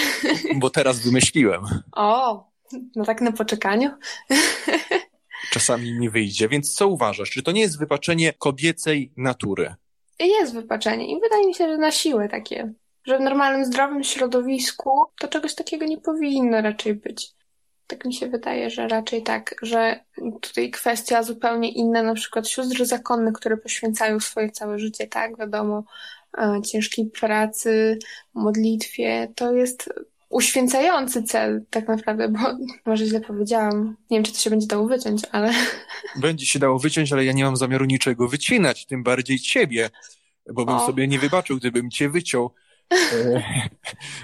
Bo 0.57 0.71
teraz 0.71 0.99
wymyśliłem. 0.99 1.63
O, 1.93 2.50
no 2.97 3.05
tak 3.05 3.21
na 3.21 3.33
poczekaniu. 3.33 3.91
Czasami 5.51 5.95
mi 5.95 6.11
wyjdzie, 6.11 6.49
więc 6.49 6.75
co 6.75 6.89
uważasz? 6.89 7.31
Czy 7.31 7.43
to 7.43 7.53
nie 7.53 7.61
jest 7.61 7.79
wypaczenie 7.79 8.33
kobiecej 8.33 9.13
natury? 9.17 9.75
Jest 10.19 10.55
wypaczenie 10.55 11.17
i 11.17 11.21
wydaje 11.21 11.47
mi 11.47 11.55
się, 11.55 11.69
że 11.69 11.79
na 11.79 11.91
siłę 11.91 12.29
takie. 12.29 12.73
Że 13.05 13.19
w 13.19 13.21
normalnym, 13.21 13.65
zdrowym 13.65 14.05
środowisku 14.05 14.91
to 15.19 15.29
czegoś 15.29 15.55
takiego 15.55 15.87
nie 15.87 15.99
powinno 15.99 16.61
raczej 16.61 16.95
być. 16.95 17.31
Tak 17.87 18.05
mi 18.05 18.15
się 18.15 18.29
wydaje, 18.29 18.71
że 18.71 18.89
raczej 18.89 19.23
tak, 19.23 19.55
że 19.63 20.05
tutaj 20.41 20.71
kwestia 20.71 21.23
zupełnie 21.23 21.73
inna, 21.73 22.03
na 22.03 22.15
przykład 22.15 22.49
sióstr 22.49 22.85
zakonne, 22.85 23.33
które 23.33 23.57
poświęcają 23.57 24.21
swoje 24.21 24.51
całe 24.51 24.79
życie, 24.79 25.07
tak, 25.07 25.39
wiadomo, 25.39 25.85
e, 26.39 26.61
ciężkiej 26.63 27.11
pracy, 27.11 27.99
modlitwie, 28.35 29.33
to 29.37 29.53
jest 29.53 29.91
uświęcający 30.31 31.23
cel 31.23 31.65
tak 31.71 31.89
naprawdę, 31.89 32.29
bo 32.29 32.39
może 32.91 33.07
źle 33.07 33.21
powiedziałam. 33.21 33.97
Nie 34.11 34.17
wiem, 34.17 34.25
czy 34.25 34.33
to 34.33 34.39
się 34.39 34.51
będzie 34.51 34.67
dało 34.67 34.87
wyciąć, 34.87 35.23
ale... 35.33 35.53
Będzie 36.17 36.47
się 36.47 36.59
dało 36.59 36.79
wyciąć, 36.79 37.13
ale 37.13 37.25
ja 37.25 37.33
nie 37.33 37.45
mam 37.45 37.57
zamiaru 37.57 37.85
niczego 37.85 38.29
wycinać, 38.29 38.87
tym 38.87 39.03
bardziej 39.03 39.39
ciebie, 39.39 39.91
bo 40.53 40.65
bym 40.65 40.75
o. 40.75 40.87
sobie 40.87 41.09
nie 41.09 41.19
wybaczył, 41.19 41.57
gdybym 41.57 41.91
cię 41.91 42.09
wyciął. 42.09 42.51
E, 42.93 43.43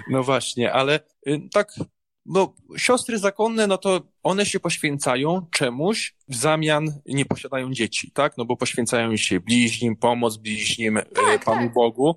no 0.09 0.23
właśnie, 0.23 0.73
ale 0.73 0.99
y, 1.27 1.41
tak, 1.51 1.73
no 2.25 2.53
siostry 2.77 3.19
zakonne, 3.19 3.67
no 3.67 3.77
to 3.77 4.01
one 4.23 4.45
się 4.45 4.59
poświęcają 4.59 5.45
czemuś, 5.51 6.15
w 6.27 6.35
zamian 6.35 7.01
nie 7.05 7.25
posiadają 7.25 7.73
dzieci, 7.73 8.11
tak? 8.11 8.37
No 8.37 8.45
bo 8.45 8.57
poświęcają 8.57 9.17
się 9.17 9.39
bliźnim, 9.39 9.95
pomoc 9.95 10.37
bliźnim, 10.37 10.97
e, 10.97 11.05
Tak, 11.05 11.45
Panu 11.45 11.61
tak. 11.61 11.73
Bogu. 11.73 12.15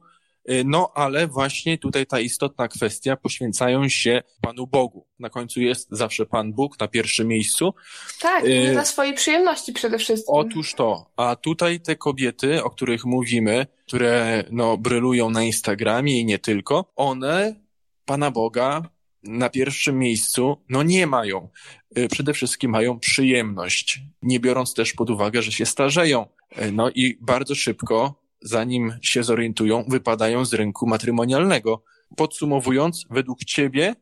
E, 0.51 0.65
No, 0.65 0.93
ale 0.95 1.27
właśnie 1.27 1.79
tutaj 1.79 2.07
ta 2.07 2.21
istotna 2.21 2.69
kwestia, 2.69 3.17
poświęcają 3.17 3.89
się 3.89 4.23
Panu 4.41 4.67
Bogu. 4.67 5.07
Na 5.19 5.31
końcu 5.31 5.61
jest 5.61 5.89
zawsze 5.91 6.27
Pan 6.27 6.53
Bóg 6.53 6.81
na 6.81 6.89
pierwszym 6.89 7.29
miejscu. 7.29 7.75
Tak, 8.21 8.45
Y- 8.45 8.49
nie 8.49 8.73
dla 8.73 8.85
swojej 8.85 9.15
przyjemności 9.15 9.73
przede 9.73 9.99
wszystkim. 9.99 10.35
Otóż 10.35 10.75
to, 10.75 11.11
a 11.17 11.37
tutaj 11.37 11.81
te 11.81 11.97
kobiety, 11.97 12.65
o 12.65 12.71
których 12.71 13.05
mówimy, 13.05 13.67
które 13.87 14.45
no, 14.51 14.79
brylują 14.79 15.31
na 15.31 15.43
Instagramie 15.43 16.21
i 16.21 16.25
nie 16.25 16.39
tylko, 16.39 16.93
one 16.97 17.55
Pana 18.05 18.31
Boga 18.31 18.83
na 19.23 19.51
pierwszym 19.51 19.99
miejscu 19.99 20.57
no 20.69 20.83
nie 20.83 21.07
mają. 21.07 21.49
Y, 21.99 22.09
Przede 22.09 22.33
wszystkim 22.35 22.71
mają 22.71 22.99
przyjemność, 22.99 24.01
nie 24.23 24.41
biorąc 24.41 24.75
też 24.75 24.93
pod 24.93 25.11
uwagę, 25.11 25.43
że 25.43 25.53
się 25.53 25.67
starzeją. 25.67 26.27
Y, 26.63 26.73
No 26.73 26.91
i 26.91 27.19
bardzo 27.21 27.55
szybko, 27.55 28.20
zanim 28.43 28.93
się 29.03 29.23
zorientują, 29.23 29.85
wypadają 29.89 30.45
z 30.45 30.55
rynku 30.55 30.87
matrymonialnego. 30.87 31.83
Podsumowując, 32.17 33.07
według 33.11 33.39
ciebie, 33.39 33.95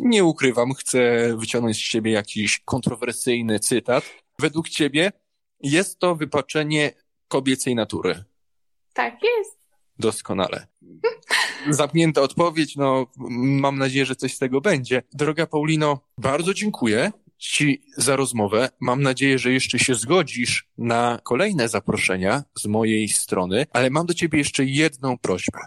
nie 0.00 0.24
ukrywam, 0.24 0.74
chcę 0.74 1.30
wyciągnąć 1.36 1.76
z 1.76 1.90
ciebie 1.90 2.12
jakiś 2.12 2.60
kontrowersyjny 2.64 3.60
cytat. 3.60 4.04
Według 4.38 4.68
ciebie 4.68 5.12
jest 5.60 5.98
to 5.98 6.16
wypaczenie 6.16 6.92
kobiecej 7.28 7.74
natury. 7.74 8.24
Tak 8.92 9.14
jest. 9.22 9.60
Doskonale. 9.98 10.66
Zamknięta 11.70 12.20
odpowiedź, 12.20 12.76
no 12.76 13.06
mam 13.60 13.78
nadzieję, 13.78 14.06
że 14.06 14.16
coś 14.16 14.34
z 14.34 14.38
tego 14.38 14.60
będzie. 14.60 15.02
Droga 15.12 15.46
Paulino, 15.46 16.00
bardzo 16.18 16.54
dziękuję 16.54 17.12
Ci 17.40 17.82
za 17.96 18.16
rozmowę. 18.16 18.68
Mam 18.80 19.02
nadzieję, 19.02 19.38
że 19.38 19.52
jeszcze 19.52 19.78
się 19.78 19.94
zgodzisz 19.94 20.68
na 20.78 21.18
kolejne 21.22 21.68
zaproszenia 21.68 22.42
z 22.58 22.66
mojej 22.66 23.08
strony, 23.08 23.66
ale 23.72 23.90
mam 23.90 24.06
do 24.06 24.14
Ciebie 24.14 24.38
jeszcze 24.38 24.64
jedną 24.64 25.18
prośbę, 25.18 25.58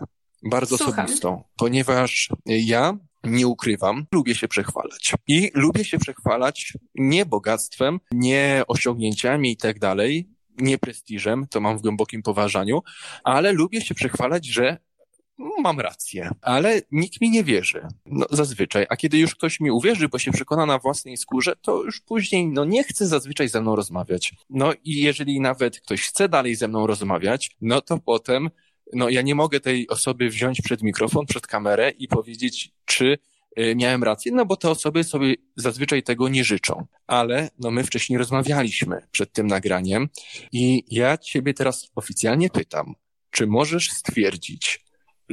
bardzo 0.44 0.78
Słucham. 0.78 1.06
osobistą, 1.06 1.44
ponieważ 1.58 2.30
ja 2.46 2.98
nie 3.24 3.48
ukrywam, 3.48 4.06
lubię 4.12 4.36
się 4.36 4.48
przechwalać. 4.48 5.14
I 5.28 5.52
lubię 5.54 5.86
się 5.86 5.98
przechwalać 5.98 6.74
nie 6.96 7.26
bogactwem, 7.26 8.00
nie 8.12 8.64
osiągnięciami 8.68 9.52
i 9.52 9.58
tak 9.58 9.80
dalej, 9.80 10.30
nie 10.58 10.78
prestiżem, 10.78 11.48
to 11.50 11.62
mam 11.62 11.78
w 11.78 11.82
głębokim 11.82 12.24
poważaniu, 12.24 12.82
ale 13.24 13.52
lubię 13.52 13.82
się 13.82 13.96
przechwalać, 13.96 14.46
że 14.46 14.78
mam 15.38 15.80
rację, 15.80 16.30
ale 16.42 16.82
nikt 16.92 17.22
mi 17.22 17.30
nie 17.30 17.44
wierzy. 17.44 17.88
No, 18.06 18.26
zazwyczaj. 18.32 18.86
A 18.90 18.96
kiedy 18.96 19.18
już 19.18 19.36
ktoś 19.36 19.60
mi 19.60 19.72
uwierzy, 19.72 20.10
bo 20.10 20.20
się 20.20 20.32
przekona 20.32 20.66
na 20.66 20.80
własnej 20.80 21.18
skórze, 21.18 21.56
to 21.62 21.84
już 21.84 22.02
później, 22.02 22.48
no, 22.48 22.66
nie 22.66 22.84
chce 22.84 23.08
zazwyczaj 23.08 23.50
ze 23.50 23.62
mną 23.62 23.76
rozmawiać. 23.76 24.34
No 24.50 24.74
i 24.84 25.02
jeżeli 25.02 25.40
nawet 25.40 25.80
ktoś 25.80 26.02
chce 26.02 26.30
dalej 26.30 26.56
ze 26.56 26.68
mną 26.68 26.88
rozmawiać, 26.88 27.52
no 27.62 27.82
to 27.82 27.98
potem, 27.98 28.50
no, 28.94 29.10
ja 29.10 29.22
nie 29.22 29.36
mogę 29.36 29.60
tej 29.60 29.88
osoby 29.88 30.30
wziąć 30.30 30.62
przed 30.62 30.82
mikrofon, 30.82 31.26
przed 31.26 31.48
kamerę 31.48 31.90
i 31.90 32.08
powiedzieć, 32.08 32.72
czy 32.86 33.18
y, 33.60 33.76
miałem 33.76 34.04
rację, 34.04 34.32
no 34.32 34.46
bo 34.46 34.56
te 34.56 34.70
osoby 34.70 35.04
sobie 35.04 35.36
zazwyczaj 35.56 36.04
tego 36.04 36.30
nie 36.30 36.44
życzą. 36.44 36.86
Ale, 37.08 37.50
no, 37.60 37.72
my 37.72 37.84
wcześniej 37.84 38.20
rozmawialiśmy 38.20 39.08
przed 39.12 39.34
tym 39.34 39.48
nagraniem 39.48 40.10
i 40.52 40.84
ja 40.92 41.18
ciebie 41.18 41.54
teraz 41.54 41.92
oficjalnie 41.96 42.50
pytam, 42.50 42.96
czy 43.30 43.48
możesz 43.48 43.92
stwierdzić, 43.92 44.83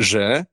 że 0.00 0.44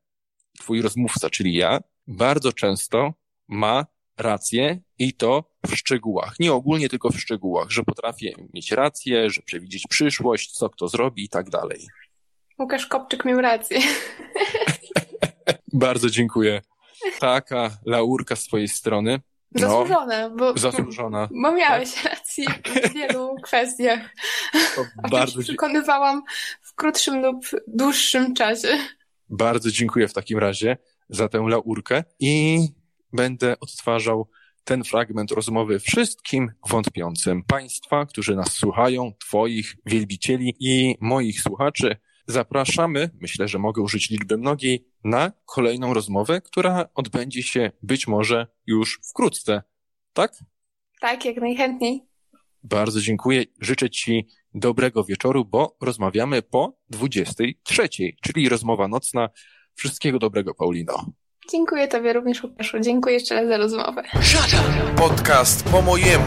twój 0.59 0.81
rozmówca, 0.81 1.29
czyli 1.29 1.53
ja, 1.53 1.79
bardzo 2.07 2.53
często 2.53 3.13
ma 3.47 3.85
rację 4.17 4.79
i 4.99 5.13
to 5.13 5.43
w 5.65 5.75
szczegółach. 5.75 6.39
Nie 6.39 6.53
ogólnie, 6.53 6.89
tylko 6.89 7.09
w 7.09 7.19
szczegółach, 7.19 7.69
że 7.69 7.83
potrafię 7.83 8.35
mieć 8.53 8.71
rację, 8.71 9.29
że 9.29 9.41
przewidzieć 9.41 9.87
przyszłość, 9.89 10.51
co 10.51 10.69
kto 10.69 10.87
zrobi 10.87 11.23
i 11.23 11.29
tak 11.29 11.49
dalej. 11.49 11.87
Łukasz 12.59 12.85
Kopczyk 12.85 13.25
miał 13.25 13.41
rację. 13.41 13.79
Bardzo 15.73 16.09
dziękuję. 16.09 16.61
Taka 17.19 17.77
laurka 17.85 18.35
z 18.35 18.43
twojej 18.43 18.67
strony. 18.67 19.19
No, 19.51 19.61
Zasłużone, 19.61 20.29
bo, 20.37 20.57
zasłużona. 20.57 21.27
bo 21.43 21.51
miałeś 21.51 22.03
rację 22.03 22.45
w 22.65 22.93
wielu 22.93 23.35
kwestiach. 23.43 23.99
To 24.75 24.85
bardzo, 25.11 25.39
przekonywałam 25.41 26.23
w 26.61 26.75
krótszym 26.75 27.21
lub 27.21 27.45
dłuższym 27.67 28.33
czasie. 28.33 28.77
Bardzo 29.29 29.71
dziękuję 29.71 30.07
w 30.07 30.13
takim 30.13 30.37
razie 30.37 30.77
za 31.09 31.29
tę 31.29 31.45
laurkę 31.47 32.03
i 32.19 32.59
będę 33.13 33.59
odtwarzał 33.59 34.29
ten 34.63 34.83
fragment 34.83 35.31
rozmowy 35.31 35.79
wszystkim 35.79 36.51
wątpiącym. 36.69 37.43
Państwa, 37.43 38.05
którzy 38.05 38.35
nas 38.35 38.51
słuchają, 38.51 39.13
Twoich 39.19 39.75
wielbicieli 39.85 40.55
i 40.59 40.95
moich 41.01 41.41
słuchaczy, 41.41 41.97
zapraszamy, 42.27 43.09
myślę, 43.21 43.47
że 43.47 43.59
mogę 43.59 43.81
użyć 43.81 44.09
liczby 44.09 44.37
mnogiej, 44.37 44.87
na 45.03 45.31
kolejną 45.45 45.93
rozmowę, 45.93 46.41
która 46.41 46.89
odbędzie 46.95 47.43
się 47.43 47.71
być 47.83 48.07
może 48.07 48.47
już 48.65 48.99
wkrótce. 49.09 49.63
Tak? 50.13 50.43
Tak, 51.01 51.25
jak 51.25 51.37
najchętniej. 51.37 52.07
Bardzo 52.63 53.01
dziękuję. 53.01 53.43
Życzę 53.61 53.89
Ci 53.89 54.27
dobrego 54.59 55.03
wieczoru, 55.03 55.45
bo 55.45 55.77
rozmawiamy 55.81 56.41
po 56.41 56.73
23, 56.89 57.89
czyli 58.21 58.49
rozmowa 58.49 58.87
nocna. 58.87 59.29
Wszystkiego 59.75 60.19
dobrego, 60.19 60.53
Paulino. 60.53 61.05
Dziękuję 61.51 61.87
Tobie 61.87 62.13
również, 62.13 62.43
Łukaszu. 62.43 62.79
Dziękuję 62.79 63.15
jeszcze 63.15 63.35
raz 63.35 63.47
za 63.47 63.57
rozmowę. 63.57 64.03
Shut 64.21 64.53
up. 64.53 64.95
Podcast 64.95 65.69
po 65.69 65.81
mojemu. 65.81 66.25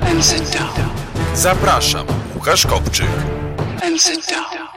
And 0.00 0.24
sit 0.24 0.58
down. 0.58 0.88
Zapraszam, 1.34 2.06
Łukasz 2.34 2.66
Kopczyk. 2.66 3.08
And 3.82 4.02
sit 4.02 4.26
down. 4.30 4.75